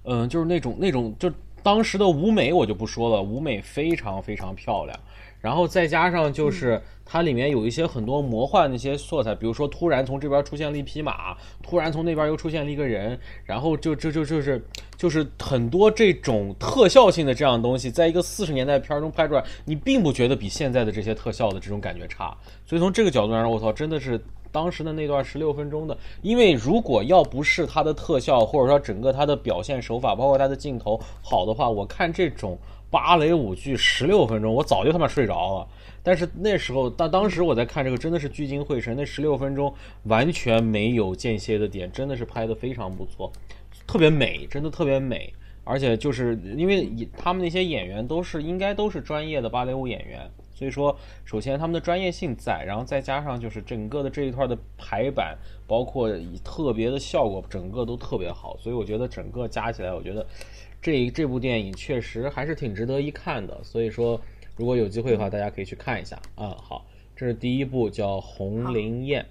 [0.06, 5.00] 嗯，就是那种那种，就当时的舞美我就不说了，舞美非常非常漂亮，
[5.44, 14.64] 然后再加上就是它里面有一些很多魔幻的一些色彩，比如说突然从这边出现了一匹马，突然从那边又出现了一个人，然后就就就就是
[14.96, 22.34] 就是很多这种特效性的这样东西，在一个四十年代片中拍出来，你并不觉得比现在的这些特效的这种感觉差，
[22.64, 24.18] 所以从这个角度上，我操，真的是。
[24.50, 32.56] 当时的那段十六分钟的，因为如果要不是它的特效，或者说整个它的表现手法，包括它的镜头好的话，我看这种
[32.94, 35.68] 芭蕾舞剧十六分钟，我早就他妈睡着了。
[36.00, 39.74] 但是那时候，当当时我在看这个，真的是聚精会神，那十六分钟
[40.04, 43.32] 完全没有间歇的点，真的是拍的非常不错，
[43.84, 45.34] 特别美，真的特别美。
[45.64, 50.30] 而且就是因为他们那些演员都是应该都是专业的芭蕾舞演员。
[50.54, 55.36] 所以说，首先他们的专业性在，然后再加上就是整个的这一块的排版，
[55.66, 56.08] 包括
[56.44, 58.56] 特别的效果，整个都特别好。
[58.58, 60.24] 所以我觉得整个加起来，我觉得
[60.84, 63.58] 这这部电影确实还是挺值得一看的。
[63.64, 64.20] 所以说，
[64.54, 66.54] 如果有机会的话，大家可以去看一下啊。
[66.60, 66.84] 好，
[67.16, 69.22] 这是第一部叫《红灵宴》，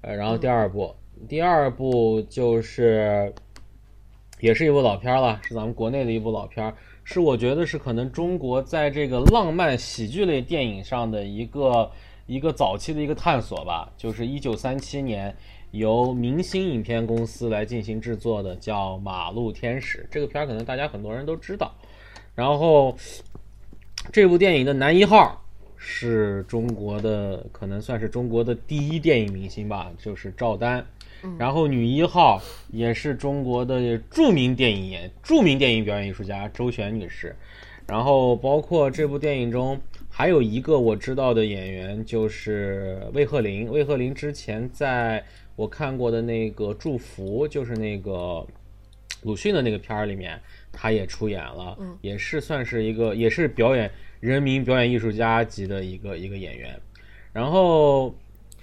[0.00, 0.96] 呃，然后第二部，
[1.28, 3.34] 第二部就是
[4.40, 6.74] 也是一部老片了，是咱们国内的一部老片。
[7.04, 11.90] 是我觉得是可能中国在这个浪漫喜剧类电影上的一个
[12.26, 15.36] 一个早期的一个探索吧，就是一九三七年
[15.72, 21.74] 由明星影片公司来进行制作的，叫《马路天使》这个片儿，可能大家很多人都知道。
[22.34, 22.96] 然后
[24.12, 25.44] 这部电影的男一号
[25.76, 30.84] 是中国的，可能算是中国的第一电影明星吧，就是赵丹。
[31.38, 32.42] 然后女一号
[32.72, 37.36] 也是中国的著名电影演著名电影表演艺术家周璇女士，
[37.86, 45.24] 然后包括这部电影中还有一个我知道的演员就是魏鹤林，魏鹤林之前在
[45.56, 48.46] 我看过的那个《祝福》就是那个
[49.22, 50.40] 鲁迅的那个片儿里面，
[50.70, 53.90] 他也出演了，也是算是一个也是表演
[54.20, 56.80] 人民表演艺术家级的一个一个演员，
[57.32, 58.14] 然后。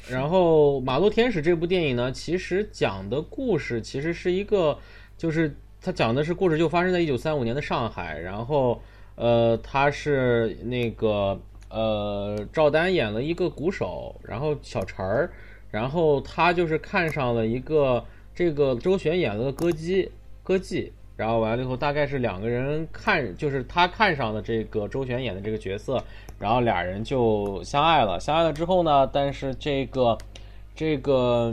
[0.09, 4.79] 然后《马路天使》这部电影呢，其实讲的故事其实是一个，
[5.17, 8.81] 就是他讲的是故事就发生在一九三五年的上海，然后
[9.15, 15.31] 呃，他是那个呃赵丹演了一个鼓手，然后小陈儿，
[15.71, 18.03] 然后他就是看上了一个
[18.33, 20.11] 这个周璇演了个歌姬
[20.43, 20.91] 歌妓。
[21.15, 26.01] 然后完了以后，大概是两个人看，就是他看上了这个周璇演的这个角色，
[26.39, 28.17] 然后俩人就相爱了。
[28.21, 30.17] 相爱了之后呢，但是这个
[30.73, 31.51] 这个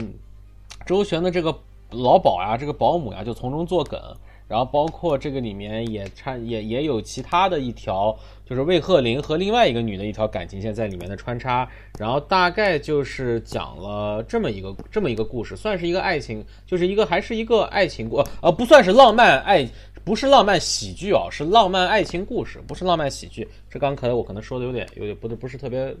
[0.85, 1.53] 周璇的这个
[1.91, 3.99] 老鸨呀，这个保姆呀，就从中作梗。
[4.47, 8.17] 然后包括这个里面也掺也也有其他的一条，
[8.47, 11.69] 就是魏鹤龄和另外一个女的一条感情线在里面的穿插。
[11.99, 19.67] 然后大概就是讲了这么一个这么一个故事，算是一个爱情，就是一个还是一个爱情故，呃，不算是浪漫爱，
[20.05, 23.47] 不是浪漫喜剧哦，是浪漫爱情故事，不是浪漫喜剧。
[23.69, 25.93] 这刚可能我可能说的有点有点不不是特别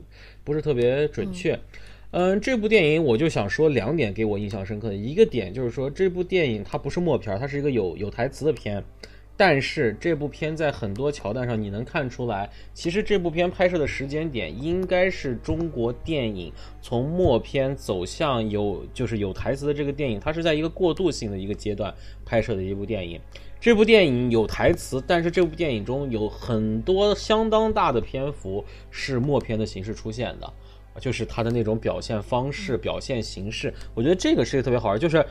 [0.43, 1.59] 不是特别准确。
[2.11, 8.81] 嗯，这部电影我就想说两点给我印象深刻的一个点就是说，这部电影它不是默片，它是一个有有台词的片，
[9.37, 21.93] 但是这部片在很多桥段上你能看出来，其实这部片拍摄的时间点应该是中国电影从默片走向有就是有台词的这个电影，它是在一个过渡性的一个阶段
[22.25, 23.21] 拍摄的一部电影。
[23.59, 30.51] 这部电影有台词，但是这部电影中有很多相当大的篇幅是默片的形式出现的。
[30.99, 34.99] 就是它的那种表现方式、表现形式，我觉得这个是一个特别好玩。
[34.99, 35.23] 就是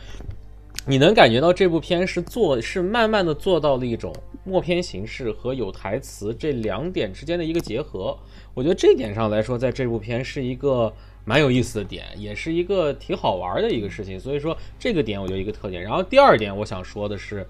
[0.89, 4.15] 你能感觉到这部片是做是慢慢的做到了一种
[4.45, 8.17] 默片形式和有台词这两点之间的一个结合。
[8.55, 10.93] 我觉得这点上来说，在这部片是一个
[11.25, 14.19] 蛮有意思的点，也是一个挺好玩的一个事情。
[14.19, 15.83] 所以说这个点我觉得一个特点。
[15.83, 17.45] 然后第二点我想说的是，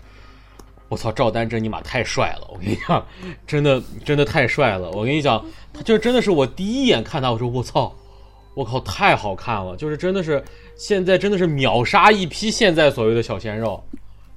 [0.89, 2.49] 我操，赵丹真尼玛太帅了！
[2.51, 3.07] 我跟你讲，
[3.47, 4.91] 真的真的太帅了！
[4.93, 7.95] 我跟你讲，他就真的是我第一眼看他，我说我操。
[8.57, 9.77] 我靠，太好看了！
[9.77, 10.43] 就是真的是，
[10.77, 13.85] 现在真的是秒杀一批现在所谓的小鲜肉，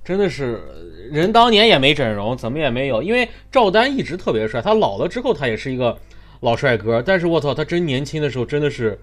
[0.04, 0.62] 真的是
[1.10, 3.02] 人当年也没整容，怎么也没有。
[3.02, 5.98] 因为赵丹一直特别帅，他老了之后他也是一个
[6.42, 7.02] 老帅哥。
[7.02, 9.00] 但是我操，他真年轻的时候真的是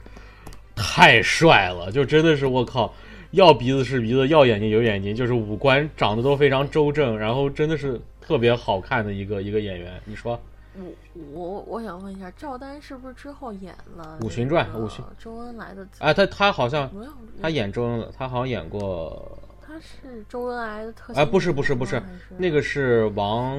[0.75, 2.93] 太帅了，就真的是我靠，
[3.31, 9.99] 要鼻子是鼻子，要眼睛有眼睛，就是五官长得都非常周正，然后真的是特别好看的一个一个演员。
[10.05, 10.39] 你说？
[10.79, 14.67] 我我我想问一下，赵丹是不是之后演了《武巡传》？
[14.79, 16.91] 武巡周恩来的哎，他他好像
[17.41, 19.39] 他演周恩，他好像演过。
[19.69, 22.01] 他是周恩来的特哎，不是不是不是，
[22.39, 23.59] 那个是王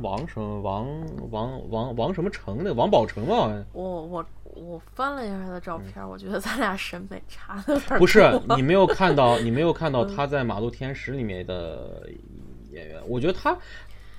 [0.00, 0.86] 王什么王
[1.30, 3.52] 王王王什么成的王宝成吧？
[3.72, 4.24] 我我
[4.54, 12.08] 我翻了一下他的照片，我觉得咱俩审美差的不是，你没有看到你没有看到他在《马路天使》里面的
[12.70, 13.56] 演员，我觉得他。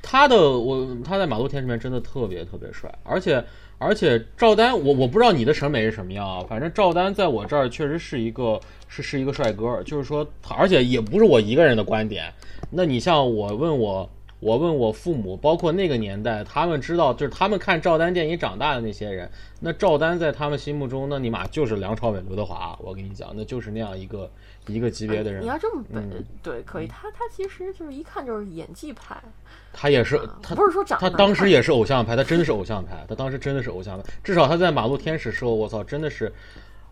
[0.03, 3.43] 他的我他在《马路天》里面真的特别特别帅，而且
[3.79, 12.31] 而且赵丹我我不知道你的审美是什么样啊，反正赵丹在我这儿确实是一个是是一个帅哥，就是说，而且也不是我一个人的观点。
[12.69, 19.29] 那你像我问我我问我父母，包括那个年代，他们知道就是他们看赵丹电影长大的那些人，
[19.61, 24.29] 那赵丹在他们心目中，那你妈就是梁朝伟、刘德华，我跟你讲，那就是那样一个
[24.67, 25.41] 一个级别的人。
[25.41, 25.83] 你要这么
[26.41, 29.15] 对可以，他他其实就是一看就是演技派。
[29.71, 34.03] 他也是，他不是说长，他当时也是偶像派，他真的是偶像派，他当时真的是偶像派。
[34.23, 36.31] 至少他在《马路天使》时候，我操，真的是，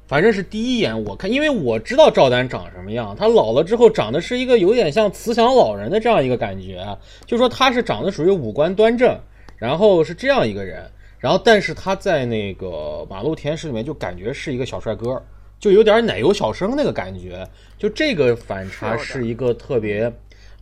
[0.08, 6.84] 反正是第一眼我看，因为我知道赵丹长什么样，他老了之后长得是一个有点像慈祥老人的这样一个感觉，
[7.26, 9.16] 就说他是长得属于五官端正，
[9.58, 12.68] 然后是这样一个人，然后但是他在那个
[13.08, 15.22] 《马路天使》里面就感觉是一个小帅哥，
[15.62, 17.48] 就有点奶油小生那个感觉，
[17.78, 20.12] 就这个反差是一个特别。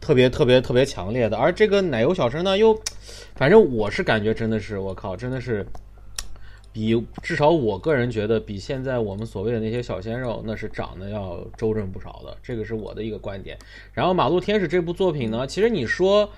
[0.01, 2.73] 特别特别特别强烈的，而这个奶油小生呢，又，
[3.35, 5.67] 反正我是感觉真的是，我靠，真的是，
[6.71, 13.57] 比至少我个人觉得比现在我们所谓的那些小鲜肉，那是长得要周正不少的，这个是我的一个观点。
[13.91, 16.31] 然后《马路天使》这部作品呢，其实你说，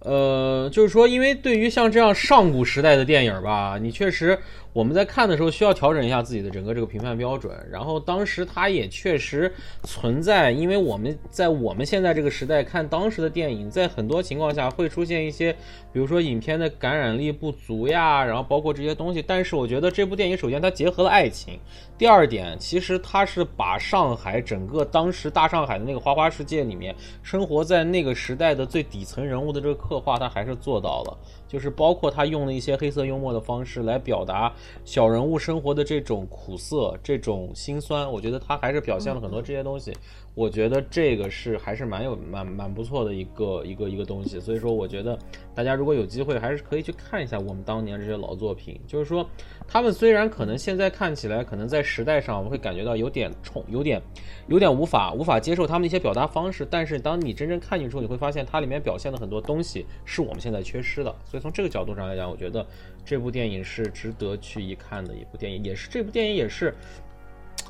[0.00, 4.38] 呃，就是说，因为对于像这样上古时代的电影吧，你确实。
[4.76, 9.50] 我们在看的时候需要调整一下自己的整个这个评判标准，然后当时它也确实
[9.84, 15.50] 存在，因为我们在我们现在这个时代看当时的电影，在很多情况下会出现一些，
[15.94, 19.22] 比如说影片的感染力不足呀，然后包括这些东西。
[19.22, 21.58] 但是我觉得这部电影首先它结合了爱情，
[21.96, 31.18] 第二点其实它是把上海整个当时大上海的那个花花世界里面生活在那个时代的最底层人物的这个刻画，它还是做到了。
[31.48, 34.52] 就是包括他用了一些黑色幽默的方式来表达
[34.84, 38.10] 小人物生活的这种苦涩、这种心酸。
[38.10, 39.92] 我觉得他还是表现了很多这些东西。
[40.36, 44.38] 我觉得这个是还是蛮有蛮蛮不错的一个一个一个东西。
[44.38, 45.18] 所以说，我觉得
[45.54, 48.78] 大家如果有机会，还是可以去看一下我们当年这些老作品。
[48.86, 49.26] 就是说，
[49.66, 53.98] 他们虽然可能现在看起来，可能在时代上我们会感觉到有点冲，有点
[54.46, 56.68] 有点无法无法接受他们的一些表达方式。
[56.70, 61.10] 但是当你真正看进去之后，你会发现它里面表现的很多东西是我们现在缺失的。
[61.24, 62.66] 所以从这个角度上来讲，我觉得
[63.06, 66.74] 这部电影是值得去一看的一部电影，也是这部电影也是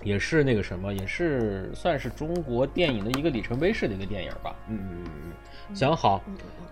[0.03, 4.55] 也是那个什么，也是算是中国电影的一个里程碑式的一个电影吧。
[4.68, 5.32] 嗯嗯嗯
[5.68, 6.22] 嗯，行好，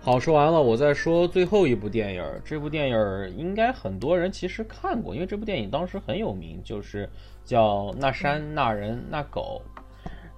[0.01, 2.23] 好说完了，我再说最后一部电影。
[2.43, 7.09] 这部电影应该很多人其实看过，因为这部电影当时很有名，就是
[7.43, 9.61] 叫《那山那人那狗》。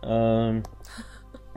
[0.01, 0.63] 嗯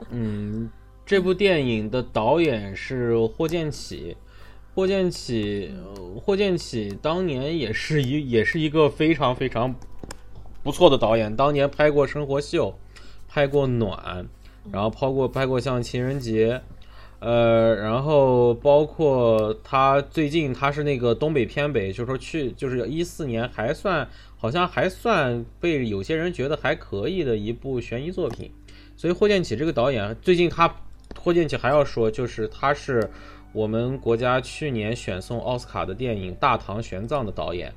[0.09, 0.69] 嗯。
[1.03, 4.15] 这部电影的导演是霍建起，
[4.73, 5.75] 霍建起，
[6.23, 9.75] 霍建起当年也是一也是一个非常非常
[10.63, 12.69] 不错的导演，当年拍过《生活秀》，
[13.27, 14.25] 拍过《暖》，
[14.71, 16.55] 然后拍过拍过像《情人节》，
[17.19, 24.07] 呃，然后包括他最近他是那个东北偏北，就是说去就是一四年还算
[24.37, 28.51] 好像还算被有些人觉得还可以的一部悬疑作品，
[28.95, 30.73] 所以霍建起这个导演最近他。
[31.19, 33.11] 霍建起还要说，就是他是
[33.51, 37.73] 我们国家去年选送奥斯卡的电影《大唐玄奘》的导演，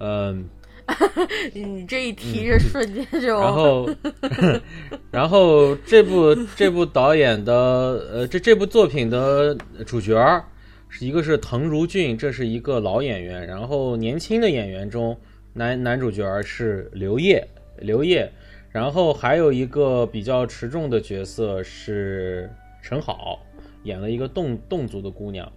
[0.00, 0.46] 嗯，
[1.54, 3.88] 你这一提，这瞬间就然后
[5.10, 9.56] 然后这部这部导演的呃这这部作品的
[9.86, 10.44] 主角
[10.88, 15.18] 是一个是滕如俊，这是一个老演员，然后年轻的演员中
[15.52, 17.46] 男男主角是刘烨，
[17.78, 18.30] 刘烨，
[18.70, 22.50] 然后还有一个比较持重的角色是。
[22.86, 23.40] 陈好
[23.84, 25.50] 演了一个侗侗族的姑娘，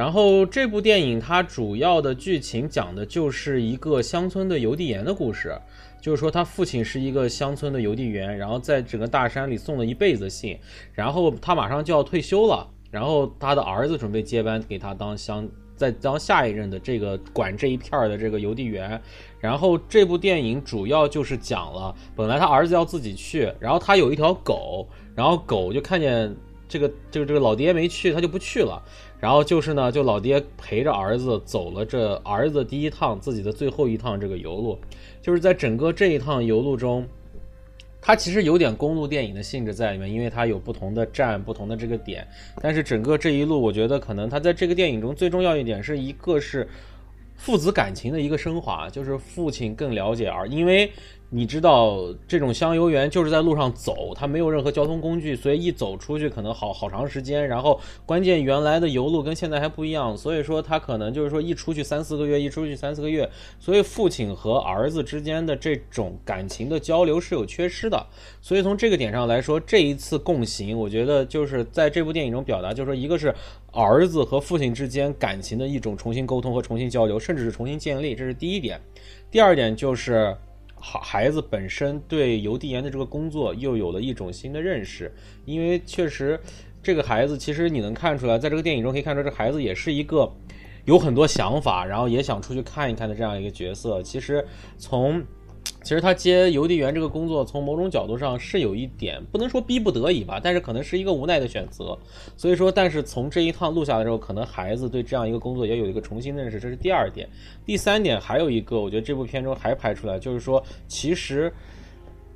[0.00, 5.54] 然后这部电影它主要的剧情讲的就是一个乡村的邮递员的故事，
[6.00, 10.58] 就是说他父亲是一个乡村的邮递员，然后在整个大山里送了一辈子信，
[10.94, 15.46] 然后他马上就要退休了，然后他的儿子准备接班给他当乡，
[15.76, 18.98] 再当下一任的这个管这一片儿的这个邮递员，
[19.38, 26.34] 然后这部电影主要就是讲了，本来他儿子要自己去，然后他有一条狗，然后狗就看见。
[26.72, 28.80] 这个这个这个老爹没去，他就不去了。
[29.20, 34.78] 然后就是呢，就老爹陪着儿子走了这儿子第一趟自己的最后一趟这个游路。
[35.20, 37.06] 就是在整个这一趟游路中，
[38.00, 42.26] 它其实有点公路电影的性质在里面，因为它有不同的站、不同的这个点。
[42.62, 46.66] 但是整个这一路，我觉得可能它在这个电影中最重要一点是一个是
[47.36, 50.90] 父子感情的一个升华，就是父亲更了解儿，因为。
[51.32, 57.46] 你知道这种乡游员就是在路上走，他没有任何交通工具，所以一走出去可能好好长时间。
[57.46, 68.04] 然后关键原来的油路跟现在还不一样，所以说他可能就是说一出去三四个月，一出去三四个月，所以父亲和儿子之间的这种感情的交流是有缺失的。
[68.40, 73.32] 所以从这个点上来说，这一次共行，我觉得就是在这部电影中表达，就是说一个是
[73.70, 78.80] 儿子和父亲之间感情的一种重新沟通和重新交流，甚至是重新建立，这是第一点。
[79.30, 80.36] 第二点就是。
[80.82, 85.12] 好，孩子本身对邮递员的这个工作又有了一种新的认识，
[85.44, 86.40] 因为确实，
[86.82, 90.32] 这个孩子其实你能看出来，在这个电影中可以看出，这孩子也是一个
[90.86, 94.02] 有很多想法，然后也想出去看一看的这样一个角色。
[94.02, 94.42] 其实
[94.78, 95.22] 从
[95.82, 101.98] 其实他接邮递员这个工作，从某种角度上是有一点不能说逼不得已吧，但是可能是一个无奈的选择。
[102.36, 107.28] 所以说，但是从这一趟录下来之后，可能孩子对这样一个工作也有一个重新认识，这是第二点。
[107.64, 111.52] 第三点还有一个，我觉得这部片中还拍出来，就是说其实。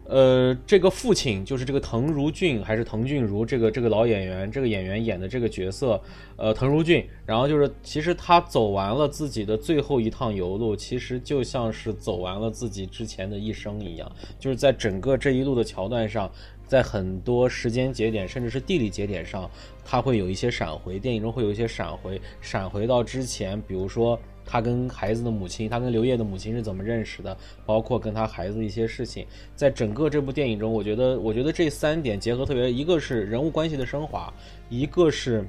[0.06, 5.98] 呃，这个父亲就是这个滕如俊还是滕俊如这个这个老演员，这个演员演的这个角色，
[6.36, 7.06] 呃，滕如俊。
[7.24, 14.10] 然后就是，其实他走完了自己的最后一趟游路，其实就像是走完了自己之前的一生一样。
[14.38, 16.30] 就是在整个这一路的桥段上，
[16.66, 19.50] 在很多时间节点，甚至是地理节点上，
[19.84, 20.98] 他会有一些闪回。
[20.98, 24.20] 电影中会有一些闪回，闪回到之前，比如说。
[24.46, 27.36] 他跟孩子的母亲，他跟刘烨的母亲是怎么认识的？
[27.64, 29.26] 包括跟他孩子一些事情，
[29.56, 34.32] 在整个这部电影中，我觉得，我觉得这三点结合特别，一个是人物关系的升华，
[34.68, 35.46] 一个是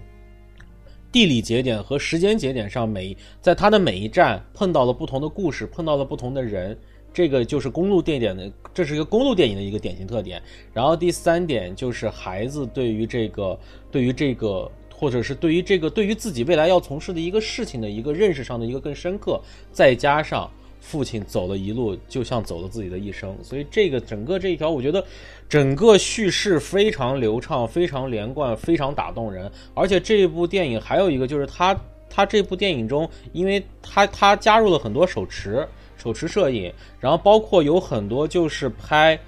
[1.11, 6.77] 地理节点和时间节点上每在他的每一站碰到了不同的故事，碰到了不同的人，
[7.13, 10.41] 这个就是公路电影的，这是一个公路电影的一个典型特点。
[10.73, 13.59] 然后第三点就是孩子对于这个，
[13.91, 14.72] 对于这个。
[14.95, 19.41] 或者是对于这个对于自己未来要从事的一个事情的一个认识上的一个更深刻，
[19.72, 20.49] 再加上
[20.80, 25.03] 父亲走了一路，就像走了自己的一生，所以这个整个这一条，我觉得
[25.49, 29.51] 整个叙事非常流畅，非常连贯，非常打动人。
[29.73, 31.77] 而且这部电影还有一个就是他。
[32.07, 35.67] 他这部电影中，因为他他加入了很多手持
[35.97, 39.19] 手持摄影，然后包括有很多就是拍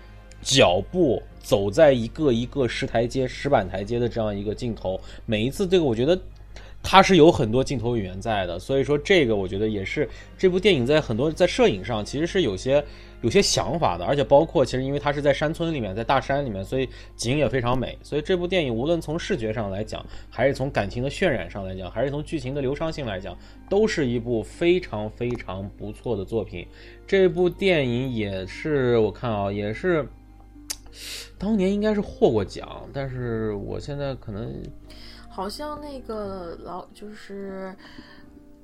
[0.42, 6.20] 脚步走在一个一个石台阶石板台阶的这样一个镜头，每一次这个我觉得。
[6.84, 10.08] 它是有很多镜头语言在的，所以说这个我觉得也是
[10.38, 12.82] 这部电影在很多在摄影上其实是有些
[13.22, 17.98] 有些想法的，而且包括其实因为它是在山村里面，在大山里面，所以景也非常美。
[18.04, 23.36] 所以这部电影无论从视觉上来讲，还是从感情的渲染上来讲，还是从剧情的流畅性来讲，
[23.68, 26.66] 都是一部非常非常不错的作品。
[27.06, 30.08] 这部电影也是我看啊，也是
[31.38, 34.62] 当年应该是获过奖，但是我现在可能。
[35.30, 37.76] 好像那个老就是，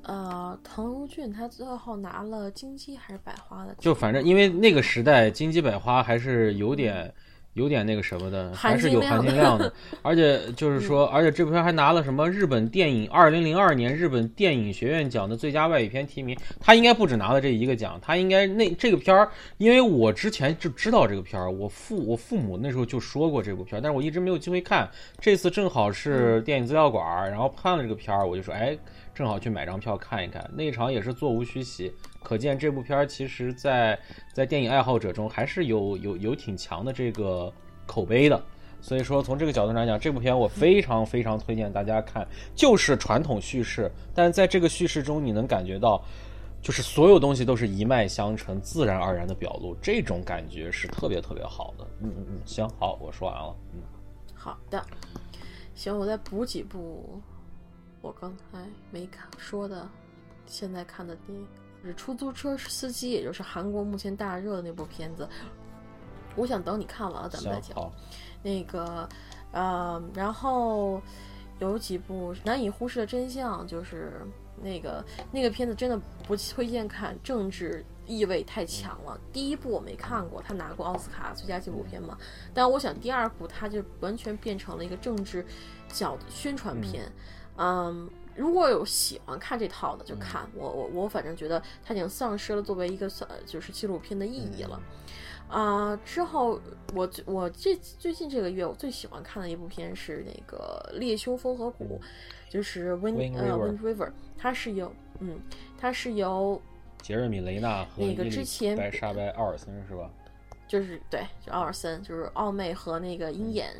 [0.01, 3.75] 呃，滕如俊他最后拿了金鸡还是百花的？
[3.79, 7.13] 就反正因为那个时代金鸡百花还是有点。
[7.53, 9.71] 有点那个什么的，还是有含金量的，
[10.01, 16.35] 而且就是说，而且这部片还拿了什么日本电影二零零二年日本电影学院奖的最佳外语片提名。
[16.59, 24.89] 他应该不止拿了这一个奖，他应该那这个片儿，因为我之前就知道这个片儿，我父我父母那时候就说过这部片儿，但是我一直没有机会看。
[25.19, 28.75] 这次正好是电影资料馆，然后看了这个片儿，我就说，哎，
[29.13, 30.49] 正好去买张票看一看。
[30.53, 31.93] 那场也是座无虚席。
[32.21, 33.99] 可见这部片儿其实，在
[34.33, 37.51] 在电影爱好者中还是有有有挺强的这个
[37.85, 38.43] 口碑的。
[38.81, 42.27] 所以说，从这个角度来讲，这部片我非常非常推荐大家看。
[42.53, 46.03] 就是传统叙事，但在这个叙事中，你能感觉到，
[46.61, 51.87] 就是所有东西都是一脉相承、自然而然的表露，这种感觉是特别特别好的。
[52.01, 53.55] 嗯嗯嗯，行，好，我说完了。
[53.73, 53.81] 嗯，
[54.33, 54.85] 好的，
[55.73, 57.21] 行，我再补几部
[58.03, 59.89] 我刚才没看说的，
[60.45, 61.47] 现在看的电影。
[61.85, 65.27] 是出租车司机，也就是韩国目前大热的那部片子。
[66.35, 67.91] 我想等你看完了咱们再讲。
[68.41, 69.07] 那个，
[69.51, 71.01] 呃，然后
[71.59, 74.21] 有几部难以忽视的真相，就是
[74.61, 79.19] 那个那个片子真的不推荐看，政治意味太强了。
[79.33, 82.17] 第一部我没看过，他拿过奥斯卡最佳纪录片嘛。
[82.53, 85.45] 但我想第二部他就完全变成了一个政治
[85.89, 87.11] 角宣传片，嗯。
[88.35, 94.81] 如果有喜欢看这套的就看我我我反正觉得它已经丧失了作为一个算就是纪录片的意义了，
[95.47, 96.59] 啊之后
[96.95, 102.01] 我我这最近这个月我最喜欢看的一部片是那个猎凶风和谷，
[102.49, 105.39] 就是 Wind 呃 Wind River，它是由嗯
[105.77, 106.59] 它是由
[107.03, 110.09] 杰瑞米雷纳和那个之前白沙白奥尔森是吧？
[110.67, 113.75] 就是对，就奥尔森就是奥妹和那个鹰眼。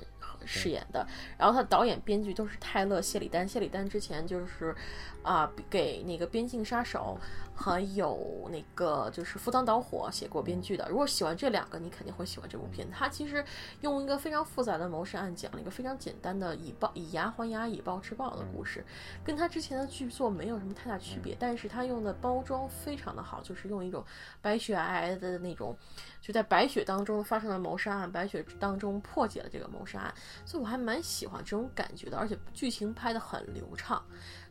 [0.45, 1.05] 饰演的，
[1.37, 3.47] 然后他导演、编剧都是泰勒·谢里丹。
[3.47, 4.75] 谢里丹之前就是，
[5.23, 7.17] 啊，给那个《边境杀手》
[7.55, 10.87] 还有那个就是《赴汤蹈火》写过编剧的。
[10.89, 12.89] 如果喜欢这两个，你肯定会喜欢这部片。
[12.91, 13.43] 它其实
[13.81, 18.83] 用一个非常复杂的谋杀案讲了一个非常简单的以暴以牙还牙、以暴制暴的故事，
[19.23, 21.35] 跟他之前的剧作没有什么太大区别。
[21.39, 24.03] 但是他用的包装非常的好，就是用一种
[24.41, 25.75] 白雪皑皑的那种。
[26.21, 30.13] 就在白雪当中发生了谋杀案，白雪当中破解了这个谋杀案，
[30.45, 34.01] 所以我还蛮喜欢这种感觉的，而且剧情拍得很流畅。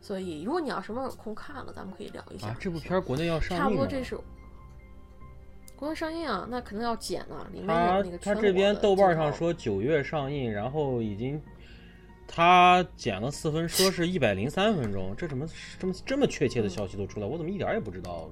[0.02, 2.54] 所以如果你要什么时候有空看了，咱们可以聊一下。
[2.60, 4.18] 这部片国内要上映，差不多这是
[5.76, 7.46] 国内上映啊，那肯定要剪了。
[7.52, 11.40] 里面有那个他这边豆瓣上说九月上映，然后已经
[12.26, 15.46] 他剪了四分，说是一百零三分钟，这怎么
[15.78, 17.26] 这么这么确切的消息都出来？
[17.26, 18.28] 我怎么一点也不知道？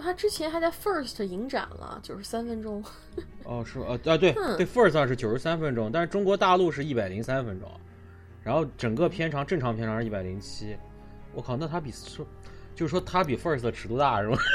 [0.00, 2.84] 他之前还在 First 影展了，九十三分钟。
[3.42, 7.68] 哦，是啊，啊对对，First 上是九十三分钟，但是中国大陆是一百零三分钟，
[8.42, 10.76] 然后整个片长正常片长是一百零七。
[11.34, 12.26] 我靠，那他比说，
[12.74, 14.38] 就是说他比 First 的尺度大是吗？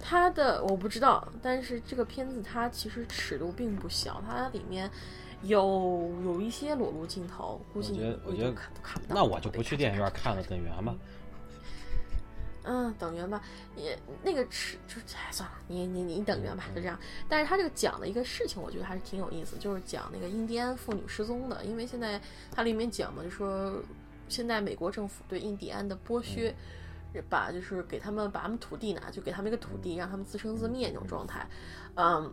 [0.00, 4.88] 他的我不知道，但是这个片子它其实尺度并不小，它里面
[5.42, 9.14] 有有一些裸露镜头，估计我觉得看都看不到。
[9.14, 10.94] 那我就不去电影院看了，等缘吧。
[10.94, 10.98] 嗯，
[12.98, 13.42] 等员吧，
[13.76, 16.98] 也那个吃就哎算了，你你你等员吧，就这样。
[17.28, 21.64] 但是他这个讲的一个事情，我觉得还是挺有意思，就是讲那个印第安妇女失踪的。
[21.64, 22.20] 因为现在
[22.50, 23.82] 它里面讲嘛，就说
[24.28, 26.54] 现在美国政府对印第安的剥削，
[27.28, 31.46] 把就是给他们把他们土地拿，就给他们一个土地，让他们自生自灭那种状态，
[31.96, 32.32] 嗯。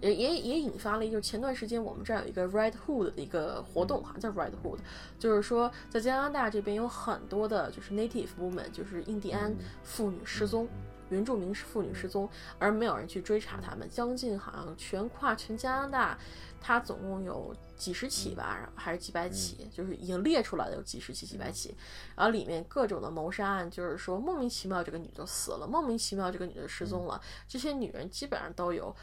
[0.00, 4.78] 也也也引发了，就是前段时间我们这儿有一个 Red Hood 的一个活动，好像叫 Red Hood，
[5.18, 10.68] 就是说在加拿大这边有很多的，就是 Native woman，就是印第安妇女失踪，
[11.10, 12.28] 原住民妇女失踪，
[12.58, 16.18] 而没有人去追查他们，将近好像全跨全加拿大。
[16.62, 19.66] 它总共有几十起吧，还是几百起？
[19.72, 21.74] 就是已经列出来的有几十起、几百起。
[22.14, 27.18] 然后里面各种的谋杀案，就是说莫名其妙这个女的死了，莫名其妙这个女的失踪了。
[27.48, 28.94] 这些女人基本上都有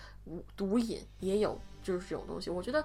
[0.56, 2.50] 毒瘾，也有就是这种东西。
[2.50, 2.84] 我觉得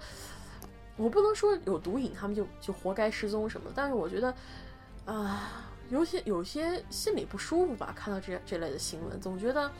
[0.97, 4.35] 我不能说有毒瘾，他们就就活该失踪什么，但是我觉得
[5.05, 9.70] 啊，有些有些心里不舒服吧，看到这这类的新闻，总觉得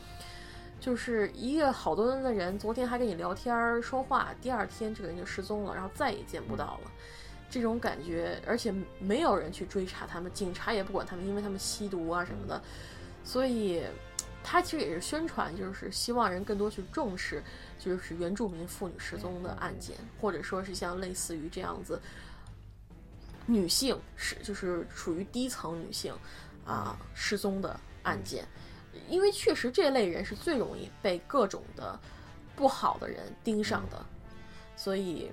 [0.79, 6.91] 就是一个好多人的人，昨天还跟你聊天说话，第二天这个人就失踪了，然后再也见不到了。
[7.49, 12.59] 这种感觉，而且没有人去追查他们，警察也不管他们，因为他们吸毒啊什么的，
[13.23, 13.83] 所以
[14.43, 17.41] 他其实也是宣传，就是希望人更多去重视，
[17.79, 21.99] 就是原住民妇女失踪的案件，或者说是像类似于这样子，
[23.45, 26.13] 女性是就是属于低层女性
[26.65, 28.45] 啊失踪的案件，
[29.07, 31.99] 因为确实这类人是最容易被各种的
[32.55, 34.05] 不好的人盯上的，
[34.75, 35.31] 所以。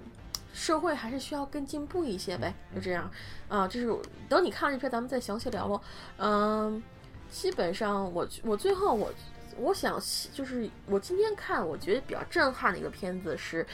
[0.53, 3.09] 社会还是需要更进步一些呗，就这样，
[3.49, 3.97] 啊，就是
[4.29, 5.81] 等你看这篇，咱们再详细聊喽。
[6.17, 6.83] 嗯，
[7.31, 9.13] 基本上我我最后我
[9.57, 10.01] 我想
[10.33, 13.67] 就是我今天看，我觉得比较震撼的一个片子是，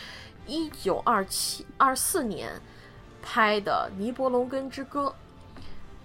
[0.46, 2.52] 一九二七二四年
[3.22, 5.14] 拍的《尼伯龙根之歌》，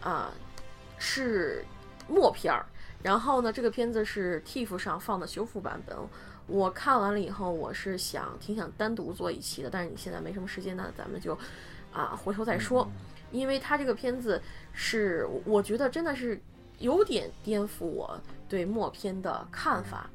[0.07, 0.31] 啊，
[0.97, 1.65] 是
[2.07, 2.65] 默片儿。
[3.03, 5.97] 然后呢，这个片子是 TIFF 上放的修复版本。
[6.47, 11.37] 我看完了以后，我是想挺想单独做一期的，但是你现在没什么时间，那咱们就
[11.91, 12.87] 啊回头再说。
[13.31, 14.41] 因为他这个片子
[14.73, 16.39] 是我觉得真的是
[16.81, 20.09] 有点颠覆我对默片的看法。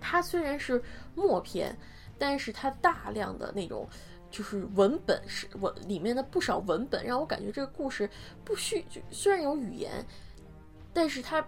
[0.00, 0.80] 它虽然是
[1.16, 1.76] 默片，
[2.16, 3.88] 但是它大量的那种
[4.30, 8.08] 就是文本是文里面的不少文本，让我感觉这个故事
[8.44, 10.04] 不需虽然有语言，
[10.92, 11.44] 但是它。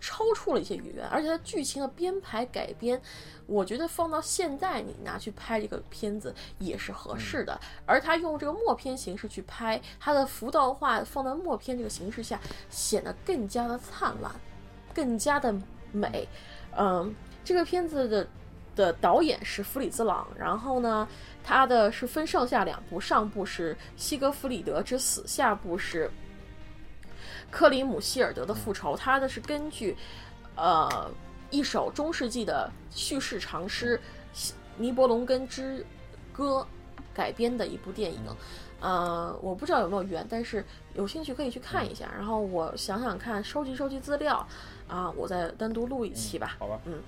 [0.00, 3.00] 超出了一些语言，而且它剧情的编排改编，
[3.46, 7.60] 我觉得放到现在你拿去拍这个片子也是合适的。
[7.84, 12.40] 而他用这个默片形式去拍，它的浮道画放在默片这个形式下，
[12.70, 14.32] 显得更加的灿烂，
[14.94, 15.54] 更加的
[15.92, 16.26] 美。
[16.76, 17.14] 嗯，
[17.44, 18.26] 这个片子的
[18.74, 21.06] 的导演是弗里兹朗，然后呢，
[21.44, 26.10] 他的是分上下两部，上部是《西格弗里德之死》，下部是。
[27.50, 29.96] 克里姆希尔德的复仇，它的是根据，
[30.54, 31.10] 呃，
[31.50, 34.00] 一首中世纪的叙事长诗
[34.76, 35.84] 《尼伯龙根之
[36.32, 36.66] 歌》
[37.12, 38.20] 改编的一部电影。
[38.80, 40.64] 呃，我不知道有没有缘，但是
[40.94, 42.10] 有兴趣可以去看一下。
[42.16, 44.46] 然后我想想看，收集收集资料，
[44.88, 46.56] 啊，我再单独录一期吧。
[46.58, 46.98] 好吧，嗯，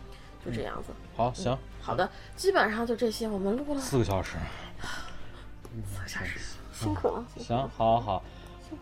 [0.44, 0.90] 就这样子。
[1.16, 2.06] 好，行，好的，
[2.36, 3.27] 基本上就这些。
[3.27, 4.36] 我们录了四个小时，
[4.82, 6.39] 四个小时，
[6.74, 7.24] 辛苦了。
[7.39, 8.23] 行，好，好，好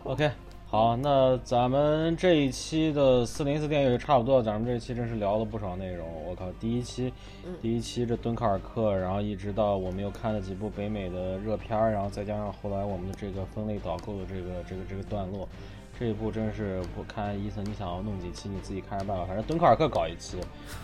[0.03, 0.29] ，OK。
[0.71, 4.41] 好，那咱们这一期的四零四电影就差不多。
[4.41, 6.07] 咱们这一期真是聊了不少内容。
[6.25, 7.11] 我靠，第一期，
[7.61, 15.45] 第一期这敦刻尔克，然后一直到我们又看了几部北美的热片儿，然后再加上后来我们的这个分类导购的这个这个这个段落，
[15.99, 19.25] 这一部真是我看伊森，你想要弄几期你自己看着办吧。
[19.27, 20.37] 反正敦刻尔克搞一期，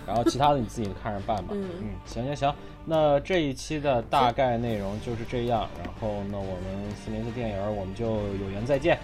[0.05, 1.53] 然后其他的你自己看着办吧。
[1.53, 2.53] 嗯嗯，行行行，
[2.83, 5.65] 那这一期的大概内容就是这样。
[5.81, 8.05] 然后那我们四零四电影我们就
[8.43, 8.99] 有缘再见。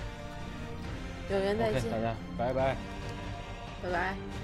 [1.34, 2.76] 有缘再见，大家拜拜，
[3.82, 4.43] 拜拜。